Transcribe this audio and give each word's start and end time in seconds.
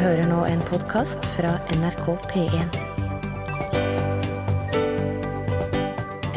hører 0.00 0.24
nå 0.28 0.44
en 0.48 0.60
podkast 0.66 1.24
fra 1.34 1.52
NRK 1.74 2.06
P1. 2.30 2.76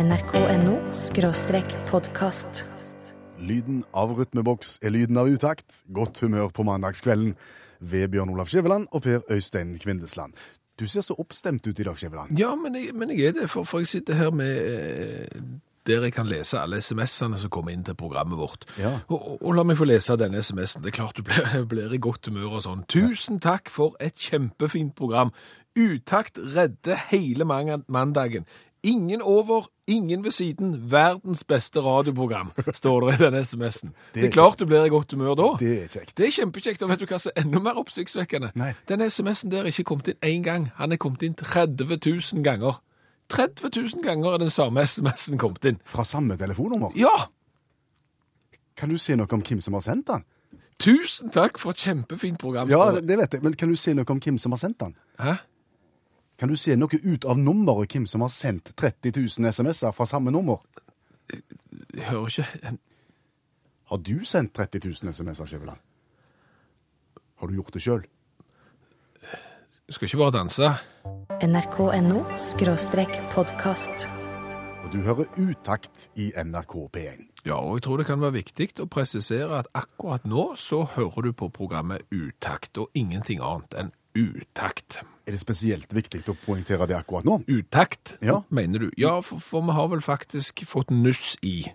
nrk.no 0.02 0.74
skråstrek 0.96 1.76
podkast. 1.88 2.66
Lyden 3.40 3.84
av 3.96 4.12
rytmeboks 4.18 4.80
er 4.84 4.92
lyden 4.96 5.20
av 5.22 5.32
utakt. 5.32 5.84
Godt 5.88 6.20
humør 6.26 6.52
på 6.52 6.66
mandagskvelden 6.68 7.36
ved 7.80 8.10
Bjørn 8.12 8.34
Olav 8.34 8.52
Skjæveland 8.52 8.90
og 8.92 9.06
Per 9.06 9.24
Øystein 9.32 9.78
Kvindesland. 9.80 10.36
Du 10.80 10.88
ser 10.92 11.06
så 11.06 11.16
oppstemt 11.20 11.68
ut 11.68 11.80
i 11.80 11.88
dag, 11.88 11.96
Skjæveland. 11.96 12.36
Ja, 12.40 12.56
men 12.60 12.76
jeg, 12.76 12.92
men 12.96 13.14
jeg 13.16 13.30
er 13.30 13.38
det, 13.40 13.50
for, 13.50 13.64
for 13.64 13.84
jeg 13.84 13.88
sitter 13.88 14.20
her 14.20 14.36
med 14.36 14.52
eh, 14.68 15.44
der 15.88 16.08
jeg 16.08 16.16
kan 16.16 16.30
lese 16.30 16.60
alle 16.60 16.82
SMS-ene 16.82 17.40
som 17.40 17.52
kommer 17.54 17.74
inn 17.76 17.84
til 17.86 17.98
programmet 17.98 18.40
vårt. 18.40 18.66
Ja. 18.82 18.98
Og, 19.08 19.38
og, 19.42 19.52
la 19.56 19.66
meg 19.68 19.80
få 19.80 19.88
lese 19.90 20.18
denne 20.20 20.42
SMS-en. 20.42 20.84
Det 20.84 20.94
er 20.94 21.00
klart 21.00 21.18
du 21.18 21.26
blir, 21.26 21.46
blir 21.72 21.94
i 21.94 22.02
godt 22.02 22.30
humør 22.30 22.60
og 22.60 22.66
sånn. 22.66 22.86
Tusen 22.92 23.42
takk 23.44 23.72
for 23.74 23.98
et 24.04 24.18
kjempefint 24.20 24.96
program. 24.98 25.34
Utakt 25.76 26.40
redder 26.40 27.02
hele 27.12 27.46
mandagen. 27.46 28.46
Ingen 28.86 29.22
over, 29.22 29.66
ingen 29.88 30.24
ved 30.24 30.32
siden. 30.32 30.92
Verdens 30.92 31.44
beste 31.44 31.82
radioprogram, 31.82 32.52
står 32.74 33.00
det 33.02 33.16
i 33.16 33.24
denne 33.24 33.42
SMS-en. 33.44 33.94
Det, 34.14 34.22
er 34.22 34.28
er 34.28 34.32
klart 34.32 34.60
du 34.60 34.66
blir 34.70 34.86
i 34.86 34.94
godt 34.94 35.12
humør 35.12 35.34
da. 35.36 35.48
Det 35.60 35.72
er 35.84 35.88
kjekt. 35.90 36.18
Det 36.18 36.28
er 36.28 36.36
kjempekjekt, 36.36 36.84
og 36.84 36.92
vet 36.94 37.02
du 37.02 37.08
hva 37.10 37.18
som 37.20 37.34
er 37.34 37.42
enda 37.42 37.62
mer 37.66 37.80
oppsiktsvekkende? 37.82 38.52
Nei. 38.56 38.74
Den 38.88 39.02
SMS-en 39.02 39.52
der 39.52 39.66
er 39.66 39.74
ikke 39.74 39.88
kommet 39.90 40.14
inn 40.14 40.22
én 40.22 40.46
gang, 40.46 40.70
han 40.78 40.94
er 40.94 41.02
kommet 41.02 41.26
inn 41.26 41.34
30 41.34 41.98
000 41.98 42.46
ganger. 42.46 42.78
30 43.30 43.72
000 43.74 44.04
ganger 44.06 44.36
er 44.36 44.44
den 44.46 44.54
samme 44.54 44.84
SMS-en 44.86 45.40
kommet 45.42 45.66
inn. 45.66 45.80
Fra 45.86 46.06
samme 46.06 46.38
telefonnummer. 46.38 46.94
Ja! 47.00 47.30
Kan 48.78 48.92
du 48.92 48.98
si 49.00 49.16
noe 49.16 49.32
om 49.32 49.42
hvem 49.42 49.62
som 49.64 49.78
har 49.78 49.84
sendt 49.86 50.08
den? 50.12 50.26
Tusen 50.82 51.32
takk 51.32 51.58
for 51.62 51.72
et 51.72 51.82
kjempefint 51.86 52.40
program. 52.40 52.70
Ja, 52.70 52.90
det, 52.92 53.06
det 53.08 53.18
vet 53.18 53.34
jeg, 53.38 53.44
men 53.46 53.56
kan 53.56 53.72
du 53.72 53.78
si 53.80 53.94
noe 53.96 54.08
om 54.12 54.20
hvem 54.20 54.38
som 54.42 54.52
har 54.56 54.60
sendt 54.62 54.82
den? 54.84 54.96
Hæ? 55.22 55.38
Kan 56.40 56.52
du 56.52 56.58
si 56.60 56.76
noe 56.76 57.00
ut 57.00 57.26
av 57.26 57.40
nummeret 57.40 57.94
hvem 57.96 58.08
som 58.12 58.26
har 58.26 58.34
sendt 58.34 58.74
30 58.76 59.16
000 59.16 59.54
SMS-er 59.56 59.96
fra 59.96 60.08
samme 60.10 60.34
nummer? 60.36 60.60
Jeg 61.96 62.10
hører 62.10 62.28
ikke 62.28 62.78
Har 63.86 63.98
du 63.98 64.18
sendt 64.28 64.54
30 64.54 64.84
000 64.84 65.14
SMS-er, 65.16 65.48
Skjæveland? 65.48 65.80
Har 67.40 67.48
du 67.48 67.56
gjort 67.56 67.74
det 67.74 67.82
sjøl? 67.82 68.04
Du 69.88 69.94
skal 69.94 70.08
ikke 70.10 70.18
bare 70.18 70.34
danse. 70.34 70.70
nrk.no 71.46 72.24
skråstrek 72.40 73.12
podkast. 73.34 74.08
Og 74.86 74.92
du 74.94 75.00
hører 75.06 75.28
utakt 75.38 76.08
i 76.18 76.32
NRK 76.44 76.74
P1. 76.96 77.22
Ja, 77.46 77.60
og 77.60 77.76
jeg 77.78 77.84
tror 77.86 77.98
det 78.02 78.08
kan 78.08 78.22
være 78.22 78.34
viktig 78.40 78.72
å 78.82 78.88
presisere 78.90 79.60
at 79.60 79.70
akkurat 79.78 80.26
nå 80.26 80.48
så 80.58 80.84
hører 80.96 81.28
du 81.28 81.32
på 81.38 81.50
programmet 81.54 82.02
Utakt, 82.14 82.78
og 82.82 82.90
ingenting 82.98 83.42
annet 83.46 83.78
enn 83.78 83.92
utakt. 84.18 85.02
Er 85.28 85.36
det 85.36 85.42
spesielt 85.44 85.94
viktig 85.94 86.24
å 86.32 86.38
poengtere 86.46 86.88
det 86.90 86.98
akkurat 86.98 87.26
nå? 87.28 87.42
Utakt, 87.48 88.18
Ja. 88.22 88.42
mener 88.50 88.80
du? 88.80 88.90
Ja, 88.98 89.20
for, 89.22 89.38
for 89.40 89.62
vi 89.62 89.72
har 89.78 89.88
vel 89.88 90.02
faktisk 90.02 90.66
fått 90.66 90.90
nuss 90.90 91.36
i 91.44 91.66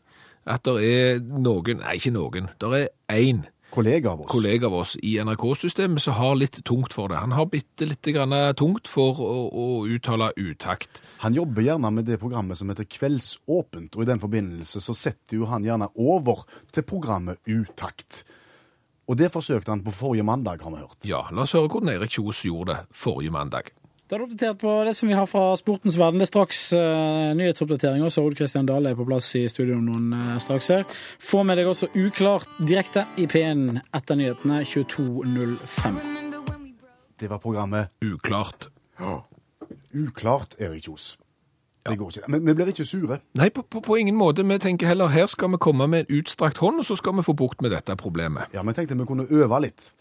at 0.47 0.65
det 0.65 0.83
er 0.83 1.21
noen, 1.21 1.79
nei 1.85 1.95
ikke 2.01 2.11
noen, 2.17 2.49
det 2.59 2.71
er 2.75 2.89
én 3.21 3.45
Kollega 3.71 4.11
av 4.11 4.25
oss. 4.25 4.31
kollega 4.33 4.67
av 4.67 4.75
oss 4.75 4.97
i 4.97 5.13
NRK-systemet 5.23 6.03
som 6.03 6.17
har 6.19 6.35
litt 6.35 6.59
tungt 6.67 6.95
for 6.97 7.13
det. 7.13 7.21
Han 7.23 7.37
har 7.39 7.47
bitte 7.47 7.87
litt 7.87 8.03
grann 8.03 8.35
tungt 8.59 8.91
for 8.91 9.21
å, 9.23 9.37
å 9.47 9.67
uttale 9.87 10.33
utakt. 10.37 11.03
Han 11.23 11.37
jobber 11.39 11.63
gjerne 11.63 11.93
med 11.95 12.09
det 12.11 12.19
programmet 12.19 12.59
som 12.59 12.73
heter 12.73 12.89
Kveldsåpent, 12.91 13.95
og 13.95 14.03
i 14.03 14.11
den 14.11 14.23
forbindelse 14.23 14.83
så 14.83 14.97
setter 14.97 15.39
jo 15.39 15.47
han 15.51 15.67
gjerne 15.67 15.91
over 15.95 16.43
til 16.75 16.87
programmet 16.87 17.39
Utakt. 17.51 18.25
Og 19.11 19.17
det 19.19 19.31
forsøkte 19.35 19.73
han 19.73 19.83
på 19.83 19.95
forrige 19.95 20.27
mandag, 20.27 20.63
har 20.63 20.71
vi 20.71 20.83
hørt. 20.83 21.07
Ja, 21.07 21.25
la 21.35 21.43
oss 21.43 21.55
høre 21.57 21.71
hvordan 21.71 21.95
Erik 21.97 22.15
Kjos 22.15 22.45
gjorde 22.47 22.77
det 22.77 22.99
forrige 22.99 23.35
mandag. 23.35 23.73
Da 24.11 24.17
er 24.17 24.25
du 24.25 24.25
oppdatert 24.27 24.59
på 24.59 24.71
det 24.83 24.97
som 24.99 25.07
vi 25.07 25.15
har 25.15 25.27
fra 25.31 25.53
sportens 25.55 25.95
verden. 25.95 26.19
Det 26.19 26.25
er 26.25 26.29
straks 26.33 26.61
uh, 26.75 27.31
nyhetsoppdatering. 27.39 28.03
Også 28.03 28.25
Odd 28.27 28.35
Kristian 28.35 28.67
Dale 28.67 28.91
er 28.91 28.97
på 28.99 29.05
plass 29.07 29.29
i 29.39 29.45
studio 29.47 29.77
noen 29.79 30.09
uh, 30.11 30.33
straks 30.43 30.67
her. 30.73 30.83
Få 31.23 31.45
med 31.47 31.61
deg 31.61 31.71
også 31.71 31.93
Uklart 31.95 32.49
direkte 32.59 33.05
i 33.23 33.29
P1 33.31 33.79
etter 33.95 34.19
nyhetene 34.19 34.65
22.05. 34.67 36.01
Det 37.23 37.31
var 37.31 37.39
programmet 37.39 37.95
Uklart. 38.03 38.67
Uklart, 39.95 40.59
Erik 40.59 40.89
Kjos. 40.89 41.13
Det 41.87 41.95
går 42.03 42.11
ikke. 42.11 42.33
Men 42.35 42.43
vi 42.51 42.57
blir 42.59 42.75
ikke 42.75 42.89
sure. 42.91 43.21
Nei, 43.39 43.53
på, 43.55 43.63
på, 43.63 43.79
på 43.87 44.01
ingen 44.03 44.19
måte. 44.19 44.43
Vi 44.43 44.59
tenker 44.59 44.91
heller 44.91 45.15
her 45.15 45.31
skal 45.31 45.55
vi 45.55 45.63
komme 45.63 45.87
med 45.87 46.09
en 46.09 46.19
utstrakt 46.19 46.59
hånd, 46.59 46.83
og 46.83 46.91
så 46.91 46.99
skal 46.99 47.15
vi 47.21 47.29
få 47.31 47.39
bukt 47.39 47.63
med 47.63 47.77
dette 47.79 47.95
problemet. 47.95 48.51
Ja, 48.59 48.67
Vi 48.67 48.75
tenkte 48.75 48.99
vi 48.99 49.07
kunne 49.07 49.31
øve 49.31 49.63
litt. 49.63 49.93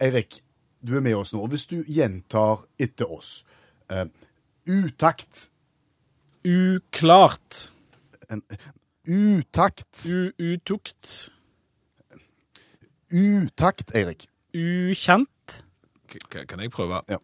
Eirik, 0.00 0.40
du 0.80 0.96
er 0.96 1.04
med 1.04 1.20
oss 1.20 1.36
nå. 1.36 1.44
Hvis 1.52 1.68
du 1.68 1.82
gjentar 1.84 2.64
etter 2.80 3.12
oss 3.12 3.42
eh, 3.90 4.06
Utakt. 4.66 5.50
Uklart. 6.44 7.72
En, 8.28 8.42
utakt. 9.04 10.06
U-utukt. 10.08 11.32
Utakt, 13.10 13.94
Eirik. 13.94 14.28
Ukjent. 14.54 15.64
K 16.06 16.44
kan 16.46 16.60
jeg 16.60 16.70
prøve? 16.70 17.02
Ja. 17.08 17.18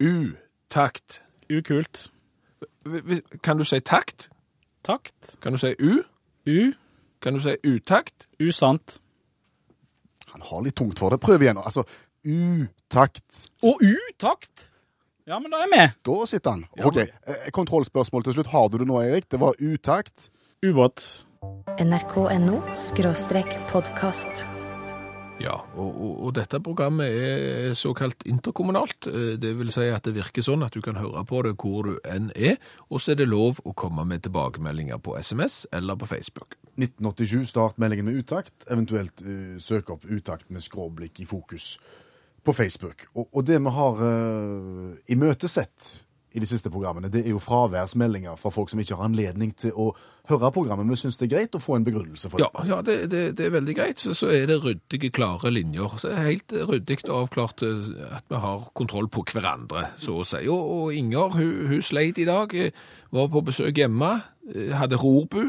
U-takt. 0.00 1.22
Ukult. 1.50 2.10
Kan 3.42 3.58
du 3.58 3.64
si 3.64 3.80
takt? 3.80 4.28
Takt. 4.82 5.36
Kan 5.42 5.52
du 5.52 5.58
si 5.58 5.74
u? 5.78 6.02
U. 6.46 6.72
Kan 7.20 7.34
du 7.34 7.40
si 7.40 7.56
utakt? 7.64 8.28
Usant. 8.40 9.00
Han 10.32 10.42
har 10.42 10.62
litt 10.62 10.76
tungt 10.76 10.98
for 10.98 11.10
det. 11.10 11.20
Prøv 11.20 11.42
igjen. 11.42 11.58
Altså, 11.58 11.84
utakt. 12.24 13.50
Og 13.62 13.82
utakt! 13.82 14.69
Ja, 15.30 15.38
men 15.38 15.52
da 15.52 15.60
er 15.60 15.68
jeg 15.68 15.70
med. 15.76 15.92
Da 16.02 16.14
sitter 16.26 16.56
han. 16.56 16.62
OK. 16.82 16.96
eh, 16.98 17.50
Kontrollspørsmål 17.54 18.24
til 18.26 18.34
slutt. 18.34 18.48
Har 18.50 18.66
du 18.68 18.80
det 18.80 18.86
nå, 18.90 18.96
Erik? 18.98 19.28
Det 19.30 19.38
var 19.38 19.54
utakt. 19.62 20.26
Ubåt. 20.66 21.04
nrk.no 21.78 22.56
skråstrek 22.74 23.52
podkast. 23.68 24.42
Ja, 25.40 25.54
og, 25.78 25.86
og, 25.94 26.16
og 26.26 26.34
dette 26.34 26.58
programmet 26.60 27.14
er 27.14 27.78
såkalt 27.78 28.26
interkommunalt. 28.26 29.06
Eh, 29.06 29.38
Det 29.38 29.54
vil 29.60 29.70
si 29.70 29.86
at 29.86 30.02
det 30.10 30.16
virker 30.18 30.42
sånn 30.42 30.66
at 30.66 30.74
du 30.74 30.82
kan 30.82 30.98
høre 30.98 31.22
på 31.30 31.44
det 31.46 31.54
hvor 31.62 31.86
du 31.86 31.94
enn 32.10 32.32
er, 32.34 32.58
og 32.90 32.98
så 32.98 33.14
er 33.14 33.22
det 33.22 33.30
lov 33.30 33.62
å 33.62 33.70
komme 33.78 34.02
med 34.10 34.26
tilbakemeldinger 34.26 34.98
på 34.98 35.14
SMS 35.22 35.62
eller 35.70 35.94
på 35.94 36.10
Facebook. 36.10 36.58
1987 36.74 37.46
startmeldingen 37.54 38.10
med 38.10 38.18
utakt, 38.18 38.66
eventuelt 38.66 39.22
uh, 39.22 39.56
søk 39.62 39.94
opp 39.94 40.10
utakt 40.10 40.50
med 40.50 40.66
skråblikk 40.66 41.22
i 41.22 41.30
fokus 41.30 41.76
på 42.44 42.54
Facebook. 42.56 43.08
Og, 43.14 43.28
og 43.32 43.46
det 43.46 43.58
vi 43.60 43.72
har 43.76 43.98
uh, 44.00 44.94
imøtesett 45.12 45.96
i 46.30 46.38
de 46.38 46.46
siste 46.46 46.70
programmene, 46.70 47.08
det 47.10 47.24
er 47.24 47.32
jo 47.32 47.40
fraværsmeldinger 47.42 48.36
fra 48.38 48.52
folk 48.54 48.70
som 48.70 48.78
ikke 48.78 48.94
har 48.94 49.08
anledning 49.08 49.50
til 49.58 49.72
å 49.74 49.88
høre 50.30 50.52
programmet. 50.54 50.86
Vi 50.86 50.98
syns 51.00 51.18
det 51.18 51.26
er 51.26 51.32
greit 51.32 51.56
å 51.58 51.60
få 51.62 51.74
en 51.74 51.86
begrunnelse 51.86 52.30
for 52.30 52.38
det. 52.38 52.46
Ja, 52.54 52.66
ja 52.68 52.76
det, 52.86 52.96
det, 53.10 53.22
det 53.40 53.48
er 53.48 53.56
veldig 53.56 53.74
greit. 53.74 53.98
Så, 53.98 54.14
så 54.14 54.30
er 54.30 54.46
det 54.46 54.60
ryddige, 54.62 55.10
klare 55.10 55.50
linjer. 55.50 55.96
Så 55.98 56.12
det 56.12 56.20
er 56.20 56.28
helt 56.28 56.54
ryddig 56.70 57.00
og 57.08 57.16
avklart 57.24 57.64
eh, 57.66 57.88
at 58.14 58.30
vi 58.30 58.42
har 58.44 58.68
kontroll 58.78 59.10
på 59.10 59.24
hverandre, 59.32 59.88
så 59.98 60.20
å 60.20 60.28
si. 60.28 60.44
Og, 60.46 60.70
og 60.76 60.94
Inger, 60.94 61.34
hun, 61.34 61.50
hun 61.72 61.82
sleit 61.82 62.20
i 62.22 62.28
dag. 62.30 62.54
Var 63.10 63.32
på 63.34 63.42
besøk 63.50 63.82
hjemme. 63.82 64.12
eh, 64.54 64.70
Hadde 64.78 65.02
rorbu 65.02 65.48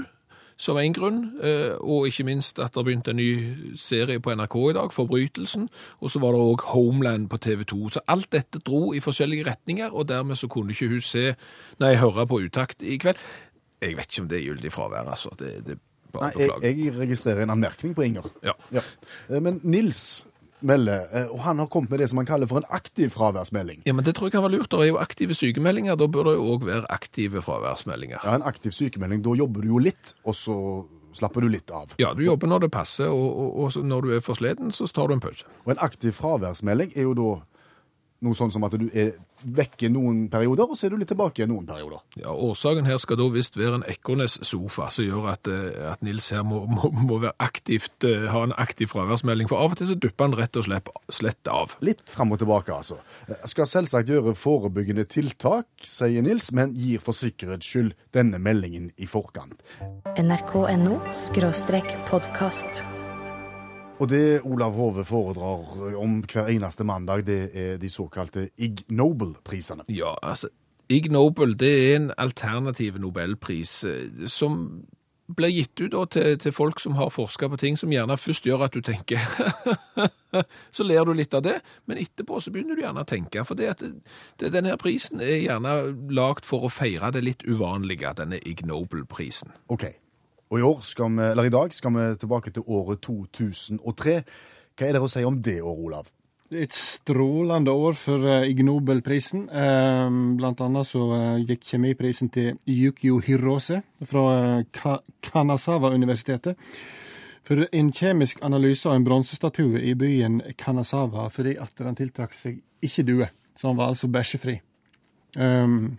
som 0.62 0.78
en 0.78 0.94
grunn, 0.94 1.22
eh, 1.42 1.74
og 1.82 2.06
ikke 2.10 2.26
minst 2.28 2.60
at 2.62 2.76
det 2.78 2.84
begynte 2.86 3.16
en 3.16 3.18
ny 3.18 3.76
serie 3.82 4.22
på 4.22 4.34
NRK 4.38 4.58
i 4.70 4.76
dag, 4.78 4.94
Forbrytelsen, 4.94 5.68
og 6.00 6.12
så 6.14 6.22
var 6.22 6.36
det 6.36 6.44
òg 6.46 6.66
Homeland 6.76 7.30
på 7.32 7.40
TV 7.42 7.64
2. 7.72 7.80
Så 7.96 8.04
alt 8.08 8.30
dette 8.32 8.62
dro 8.62 8.92
i 8.94 9.02
forskjellige 9.02 9.48
retninger, 9.50 9.90
og 9.90 10.10
dermed 10.12 10.38
så 10.38 10.50
kunne 10.52 10.76
ikke 10.76 10.92
hun 10.94 11.02
se, 11.06 11.32
nei, 11.82 11.96
høre 11.98 12.28
på 12.30 12.44
utakt 12.46 12.86
i 12.86 13.00
kveld. 13.02 13.18
Jeg 13.82 13.98
vet 13.98 14.12
ikke 14.12 14.22
om 14.22 14.30
det 14.30 14.38
er 14.38 14.46
gyldig 14.52 14.72
fravær, 14.72 15.10
altså. 15.10 15.34
Det, 15.40 15.56
det 15.66 15.80
bare 16.14 16.32
Nei, 16.36 16.50
jeg, 16.62 16.78
jeg 16.86 16.98
registrerer 17.00 17.46
en 17.46 17.56
anmerkning 17.56 17.96
på 17.96 18.06
Inger. 18.06 18.28
Ja. 18.44 18.54
Ja. 18.76 18.84
Eh, 19.30 19.42
Men 19.42 19.62
Nils 19.64 20.28
melder, 20.62 21.08
eh, 21.12 21.28
og 21.32 21.42
han 21.46 21.60
har 21.60 21.68
kommet 21.72 21.90
med 21.94 22.00
det 22.00 22.10
som 22.12 22.22
han 22.22 22.30
kaller 22.30 22.50
for 22.50 22.62
en 22.62 22.70
aktiv 22.70 23.10
fraværsmelding. 23.14 23.84
Ja, 23.86 23.94
men 23.94 24.06
det 24.06 24.16
tror 24.16 24.30
jeg 24.30 24.38
kan 24.38 24.46
være 24.46 24.58
lurt. 24.58 24.72
Det 24.72 24.80
er 24.80 24.92
jo 24.92 25.02
aktive 25.02 25.36
sykemeldinger, 25.38 25.98
da 26.00 26.08
bør 26.08 26.30
det 26.30 26.38
jo 26.38 26.48
òg 26.56 26.66
være 26.70 26.86
aktive 26.90 27.42
fraværsmeldinger. 27.46 28.20
Ja, 28.24 28.36
En 28.36 28.48
aktiv 28.48 28.72
sykemelding, 28.72 29.24
da 29.26 29.36
jobber 29.38 29.62
du 29.62 29.68
jo 29.68 29.78
litt, 29.78 30.16
og 30.26 30.36
så 30.36 30.58
slapper 31.14 31.44
du 31.44 31.50
litt 31.52 31.72
av. 31.76 31.96
Ja, 32.00 32.14
du 32.16 32.24
jobber 32.24 32.48
når 32.48 32.66
det 32.66 32.72
passer, 32.72 33.12
og, 33.12 33.40
og, 33.60 33.76
og 33.76 33.86
når 33.86 34.02
du 34.02 34.14
er 34.16 34.22
for 34.24 34.40
sliten, 34.40 34.72
så 34.72 34.88
tar 34.88 35.08
du 35.12 35.18
en 35.18 35.24
pause. 35.24 35.46
Og 35.66 35.74
en 35.76 35.84
aktiv 35.84 36.16
fraværsmelding 36.16 36.94
er 36.96 37.10
jo 37.10 37.14
da 37.18 37.30
noe 38.22 38.38
sånn 38.38 38.52
som 38.54 38.66
at 38.68 38.76
du 38.78 38.88
er 38.94 39.16
vekke 39.42 39.90
noen 39.90 40.28
perioder, 40.30 40.70
og 40.70 40.78
så 40.78 40.88
er 40.88 40.94
du 40.94 41.02
litt 41.02 41.10
tilbake 41.10 41.42
i 41.42 41.50
noen 41.50 41.66
perioder. 41.66 42.04
Ja, 42.22 42.34
Årsaken 42.34 42.86
her 42.86 43.00
skal 43.02 43.18
da 43.18 43.26
visst 43.34 43.58
være 43.58 43.80
en 43.80 43.86
Ekornes-sofa, 43.90 44.92
som 44.94 45.08
gjør 45.08 45.30
at, 45.34 45.50
eh, 45.50 45.80
at 45.92 46.04
Nils 46.06 46.30
her 46.34 46.46
må, 46.46 46.62
må, 46.70 46.92
må 46.94 47.18
være 47.24 47.34
aktivt, 47.42 47.96
eh, 48.06 48.28
ha 48.30 48.44
en 48.46 48.56
aktiv 48.62 48.92
fraværsmelding. 48.94 49.50
For 49.50 49.62
av 49.62 49.74
og 49.74 49.82
til 49.82 49.90
så 49.90 49.98
dupper 49.98 50.30
han 50.30 50.38
rett 50.38 50.62
og 50.62 50.68
slett, 50.68 50.92
slett 51.10 51.52
av. 51.52 51.76
Litt 51.82 52.06
fram 52.10 52.36
og 52.36 52.42
tilbake, 52.44 52.76
altså. 52.76 53.00
Skal 53.50 53.70
selvsagt 53.70 54.14
gjøre 54.14 54.36
forebyggende 54.38 55.08
tiltak, 55.10 55.70
sier 55.82 56.22
Nils, 56.26 56.52
men 56.54 56.76
gir 56.78 57.02
for 57.02 57.18
sikkerhets 57.18 57.66
skyld 57.72 57.96
denne 58.14 58.38
meldingen 58.42 58.92
i 59.02 59.10
forkant. 59.10 59.66
nrk.no 60.22 61.00
podkast. 62.12 62.84
Og 64.02 64.10
det 64.10 64.42
Olav 64.50 64.74
Hove 64.74 65.06
foredrar 65.06 65.94
om 66.02 66.24
hver 66.26 66.50
eneste 66.50 66.86
mandag, 66.88 67.28
det 67.28 67.52
er 67.54 67.78
de 67.78 67.90
såkalte 67.90 68.48
Ig 68.58 68.82
Nobel-prisene. 68.90 69.86
Ja, 69.94 70.16
altså, 70.26 70.50
Ig 70.90 71.12
Nobel 71.12 71.54
det 71.60 71.72
er 71.72 71.96
en 71.96 72.10
alternativ 72.18 72.98
nobelpris 73.00 73.84
eh, 73.84 74.26
som 74.28 74.84
blir 75.32 75.54
gitt 75.54 75.80
ut 75.80 75.94
da, 75.94 76.02
til, 76.12 76.34
til 76.42 76.52
folk 76.52 76.82
som 76.84 76.98
har 76.98 77.14
forska 77.14 77.48
på 77.54 77.60
ting 77.62 77.78
som 77.80 77.94
gjerne 77.94 78.18
først 78.20 78.48
gjør 78.50 78.66
at 78.66 78.76
du 78.76 78.82
tenker 78.84 79.22
Så 80.76 80.84
ler 80.84 81.06
du 81.08 81.14
litt 81.16 81.34
av 81.38 81.46
det, 81.46 81.58
men 81.88 82.02
etterpå 82.02 82.42
så 82.42 82.52
begynner 82.52 82.76
du 82.76 82.84
gjerne 82.84 83.04
å 83.04 83.08
tenke. 83.08 83.44
For 83.48 83.60
det 83.60 83.70
at 83.74 83.82
det, 83.84 83.94
det, 84.40 84.52
denne 84.56 84.78
prisen 84.80 85.20
er 85.24 85.42
gjerne 85.44 85.74
lagd 86.12 86.48
for 86.48 86.68
å 86.68 86.72
feire 86.72 87.12
det 87.12 87.24
litt 87.26 87.44
uvanlige, 87.44 88.14
denne 88.16 88.40
Ig 88.48 88.64
Nobel-prisen. 88.68 89.52
Ok. 89.72 89.90
Og 90.52 90.60
i, 90.60 90.64
vi, 90.64 91.28
eller 91.32 91.48
i 91.48 91.54
dag 91.54 91.74
skal 91.74 91.94
vi 91.96 92.08
tilbake 92.20 92.52
til 92.52 92.66
året 92.68 93.00
2003. 93.06 94.18
Hva 94.76 94.88
er 94.88 94.98
det 94.98 95.04
å 95.04 95.12
si 95.12 95.24
om 95.24 95.38
det 95.40 95.62
året, 95.62 95.86
Olav? 95.88 96.10
Et 96.52 96.74
strålende 96.76 97.72
år 97.72 97.96
for 97.96 98.28
uh, 98.28 98.44
Ig 98.44 98.60
Nobel-prisen. 98.68 99.46
Eh, 99.48 100.10
blant 100.36 100.60
annet 100.66 100.90
så 100.90 101.06
eh, 101.16 101.46
gikk 101.48 101.64
kjemiprisen 101.70 102.28
til 102.28 102.58
Yukio 102.68 103.22
Hirose 103.24 103.80
fra 104.04 104.60
Ka 104.76 104.98
Kanazawa-universitetet 105.30 106.60
for 107.48 107.64
en 107.72 107.94
kjemisk 107.96 108.44
analyse 108.44 108.90
av 108.90 109.00
en 109.00 109.08
bronsestatue 109.08 109.80
i 109.88 109.96
byen 109.96 110.42
Kanasawa 110.60 111.30
fordi 111.32 111.56
at 111.56 111.80
den 111.80 111.98
tiltrakk 111.98 112.36
seg 112.36 112.60
ikke 112.84 113.08
due. 113.08 113.32
Så 113.56 113.72
han 113.72 113.80
var 113.80 113.94
altså 113.94 114.12
bæsjefri. 114.12 114.60
Um, 115.40 115.98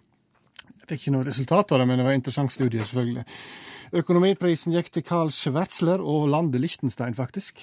jeg 0.82 0.88
fikk 0.88 1.00
ikke 1.00 1.16
noe 1.16 1.26
resultat 1.26 1.72
av 1.72 1.80
det, 1.80 1.88
men 1.88 2.00
det 2.00 2.06
var 2.06 2.14
en 2.14 2.20
interessant 2.20 2.52
studie, 2.52 2.84
selvfølgelig. 2.84 3.24
Økonomiprisen 3.92 4.72
gikk 4.72 4.86
til 4.88 5.04
Carl 5.04 5.28
Schwetzler 5.34 6.00
og 6.00 6.30
landet 6.32 6.62
Liechtenstein, 6.62 7.12
faktisk. 7.12 7.58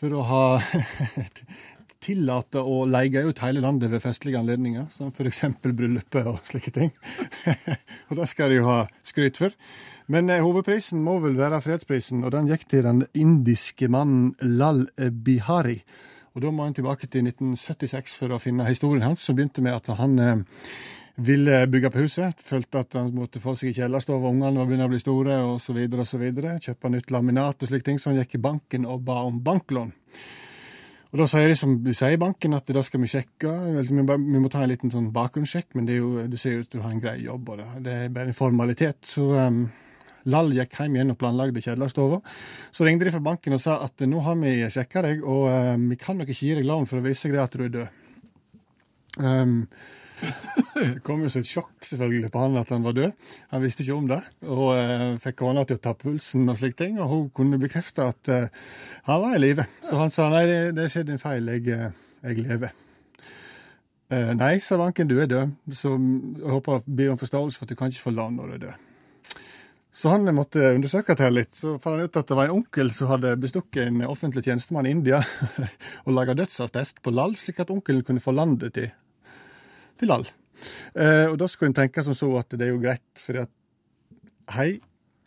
For 0.00 0.14
å 0.16 0.22
ha 0.24 0.44
tillate 2.04 2.62
å 2.64 2.86
leie 2.88 3.26
ut 3.26 3.42
hele 3.44 3.60
landet 3.60 3.92
ved 3.92 4.00
festlige 4.00 4.40
anledninger, 4.40 4.86
som 4.88 5.10
f.eks. 5.12 5.42
bryllupet 5.60 6.30
og 6.30 6.38
slike 6.48 6.72
ting. 6.72 6.94
og 8.08 8.22
det 8.22 8.28
skal 8.30 8.48
de 8.48 8.62
jo 8.62 8.70
ha 8.70 8.78
skryt 9.04 9.40
for. 9.42 9.52
Men 10.08 10.32
eh, 10.32 10.40
hovedprisen 10.40 11.02
må 11.04 11.18
vel 11.20 11.36
være 11.36 11.60
fredsprisen, 11.60 12.24
og 12.24 12.32
den 12.32 12.48
gikk 12.48 12.64
til 12.70 12.88
den 12.88 13.04
indiske 13.12 13.90
mannen 13.92 14.32
Lal 14.40 14.86
Bihari. 14.96 15.82
Og 16.32 16.40
da 16.46 16.54
må 16.54 16.64
en 16.64 16.78
tilbake 16.78 17.04
til 17.10 17.28
1976 17.28 18.16
for 18.16 18.32
å 18.32 18.40
finne 18.40 18.64
historien 18.70 19.04
hans, 19.10 19.26
som 19.26 19.36
begynte 19.36 19.60
med 19.66 19.76
at 19.76 19.92
han 20.00 20.16
eh, 20.24 20.64
ville 21.20 21.62
bygge 21.70 21.90
på 21.92 22.04
huset. 22.04 22.42
Følte 22.44 22.82
at 22.84 22.96
han 22.98 23.10
måtte 23.14 23.42
få 23.42 23.54
seg 23.58 23.70
i 23.70 23.78
kjellerstove, 23.80 24.30
ungene 24.30 24.60
var 24.60 24.68
begynne 24.68 24.88
å 24.88 24.92
bli 24.92 25.00
store, 25.02 25.40
osv.. 25.54 25.80
Kjøpe 26.66 26.92
nytt 26.92 27.10
laminat 27.14 27.62
og 27.62 27.70
slike 27.70 27.86
ting, 27.86 27.98
så 28.00 28.10
han 28.10 28.20
gikk 28.20 28.38
i 28.38 28.44
banken 28.44 28.86
og 28.88 29.04
ba 29.06 29.20
om 29.28 29.40
banklån. 29.44 29.92
Og 31.10 31.18
Da 31.18 31.26
sier 31.26 31.50
de 31.50 31.56
som 31.58 31.72
sier 31.90 32.14
i 32.14 32.20
banken 32.22 32.54
at 32.54 32.70
da 32.70 32.82
skal 32.86 33.02
vi 33.02 33.10
sjekke, 33.10 33.50
vi, 33.82 34.02
må 34.38 34.48
ta 34.48 34.62
en 34.62 34.70
liten 34.70 34.92
sånn 34.92 35.08
bakgrunnssjekk, 35.14 35.74
men 35.74 35.88
det 35.88 35.96
er 35.96 36.04
jo, 36.04 36.26
du 36.30 36.36
ser 36.38 36.60
ut 36.60 36.68
at 36.68 36.76
du 36.76 36.82
har 36.84 36.92
en 36.94 37.02
grei 37.02 37.16
jobb, 37.24 37.50
og 37.50 37.58
det, 37.58 37.70
det 37.86 37.96
er 38.04 38.12
bare 38.14 38.30
en 38.30 38.36
formalitet. 38.36 39.00
Så 39.10 39.26
um, 39.34 39.64
Lall 40.30 40.52
gikk 40.54 40.76
hjem 40.76 40.98
igjen 40.98 41.10
og 41.14 41.18
planlagde 41.18 41.62
kjellerstova. 41.64 42.20
Så 42.70 42.86
ringte 42.86 43.08
de 43.08 43.14
fra 43.14 43.22
banken 43.24 43.56
og 43.56 43.62
sa 43.62 43.80
at 43.82 44.04
nå 44.06 44.20
har 44.22 44.36
vi 44.38 44.52
sjekka 44.70 45.02
deg, 45.08 45.24
og 45.24 45.48
um, 45.50 45.88
vi 45.90 45.98
kan 45.98 46.20
nok 46.20 46.30
ikke 46.30 46.46
gi 46.46 46.58
deg 46.60 46.68
lån 46.68 46.86
for 46.86 47.00
å 47.00 47.06
vise 47.08 47.32
deg 47.32 47.42
at 47.42 47.56
du 47.58 47.66
er 47.66 47.74
død. 47.78 47.96
Um, 49.18 49.56
det 50.74 51.00
kom 51.06 51.22
jo 51.24 51.30
som 51.32 51.44
et 51.44 51.50
sjokk 51.50 51.86
selvfølgelig 51.86 52.30
på 52.32 52.42
han 52.42 52.58
at 52.60 52.72
han 52.74 52.84
var 52.84 52.96
død. 52.96 53.14
Han 53.54 53.64
visste 53.64 53.84
ikke 53.84 53.96
om 53.96 54.10
det. 54.10 54.20
Og 54.48 54.68
eh, 54.76 55.06
fikk 55.22 55.40
kona 55.42 55.64
til 55.68 55.80
å 55.80 55.82
ta 55.84 55.94
pulsen 55.98 56.48
og 56.48 56.60
slike 56.60 56.78
ting, 56.82 57.00
og 57.00 57.10
hun 57.12 57.24
kunne 57.36 57.60
bekrefte 57.62 58.10
at 58.12 58.30
eh, 58.32 58.68
han 59.08 59.24
var 59.24 59.36
i 59.36 59.42
live. 59.42 59.66
Så 59.86 60.00
han 60.00 60.12
sa 60.14 60.28
nei, 60.32 60.44
det, 60.50 60.60
det 60.78 60.90
skjedde 60.92 61.16
en 61.16 61.22
feil, 61.22 61.50
jeg, 61.56 61.66
eh, 61.74 62.14
jeg 62.28 62.44
lever. 62.44 62.76
Eh, 64.10 64.30
nei, 64.34 64.56
sa 64.58 64.78
Vanken, 64.80 65.06
du 65.10 65.20
er 65.22 65.30
død, 65.30 65.52
så 65.70 65.94
jeg 65.94 66.54
håper 66.56 66.86
ber 66.86 67.12
om 67.12 67.18
forståelse 67.20 67.58
for 67.58 67.68
at 67.68 67.74
du 67.74 67.78
kan 67.78 67.92
ikke 67.92 68.08
få 68.08 68.14
land 68.16 68.40
når 68.40 68.48
du 68.48 68.56
er 68.56 68.64
død. 68.68 68.86
Så 70.00 70.10
han 70.12 70.26
måtte 70.34 70.70
undersøke 70.70 71.16
det 71.18 71.28
litt. 71.34 71.54
Så 71.54 71.74
fant 71.82 71.98
han 71.98 72.06
ut 72.06 72.18
at 72.18 72.28
det 72.28 72.36
var 72.38 72.46
en 72.46 72.60
onkel 72.60 72.92
som 72.94 73.10
hadde 73.10 73.34
bestukket 73.42 73.88
en 73.88 74.04
offentlig 74.06 74.44
tjenestemann 74.46 74.86
i 74.86 74.94
India 74.94 75.18
og 76.06 76.14
laga 76.14 76.36
dødsattest 76.38 77.02
på 77.02 77.14
Lall, 77.14 77.34
slik 77.38 77.62
at 77.62 77.72
onkelen 77.74 78.04
kunne 78.06 78.22
få 78.22 78.34
landet 78.34 78.74
til 78.78 78.90
til 80.00 80.14
all. 80.14 80.26
Eh, 80.94 81.26
og 81.30 81.38
da 81.40 81.48
skulle 81.48 81.70
en 81.72 81.80
tenke 81.82 82.04
som 82.04 82.16
så 82.16 82.30
at 82.40 82.56
det 82.56 82.66
er 82.66 82.74
jo 82.74 82.82
greit, 82.82 83.06
for 83.20 83.44
at 83.44 83.52
hei, 84.56 84.72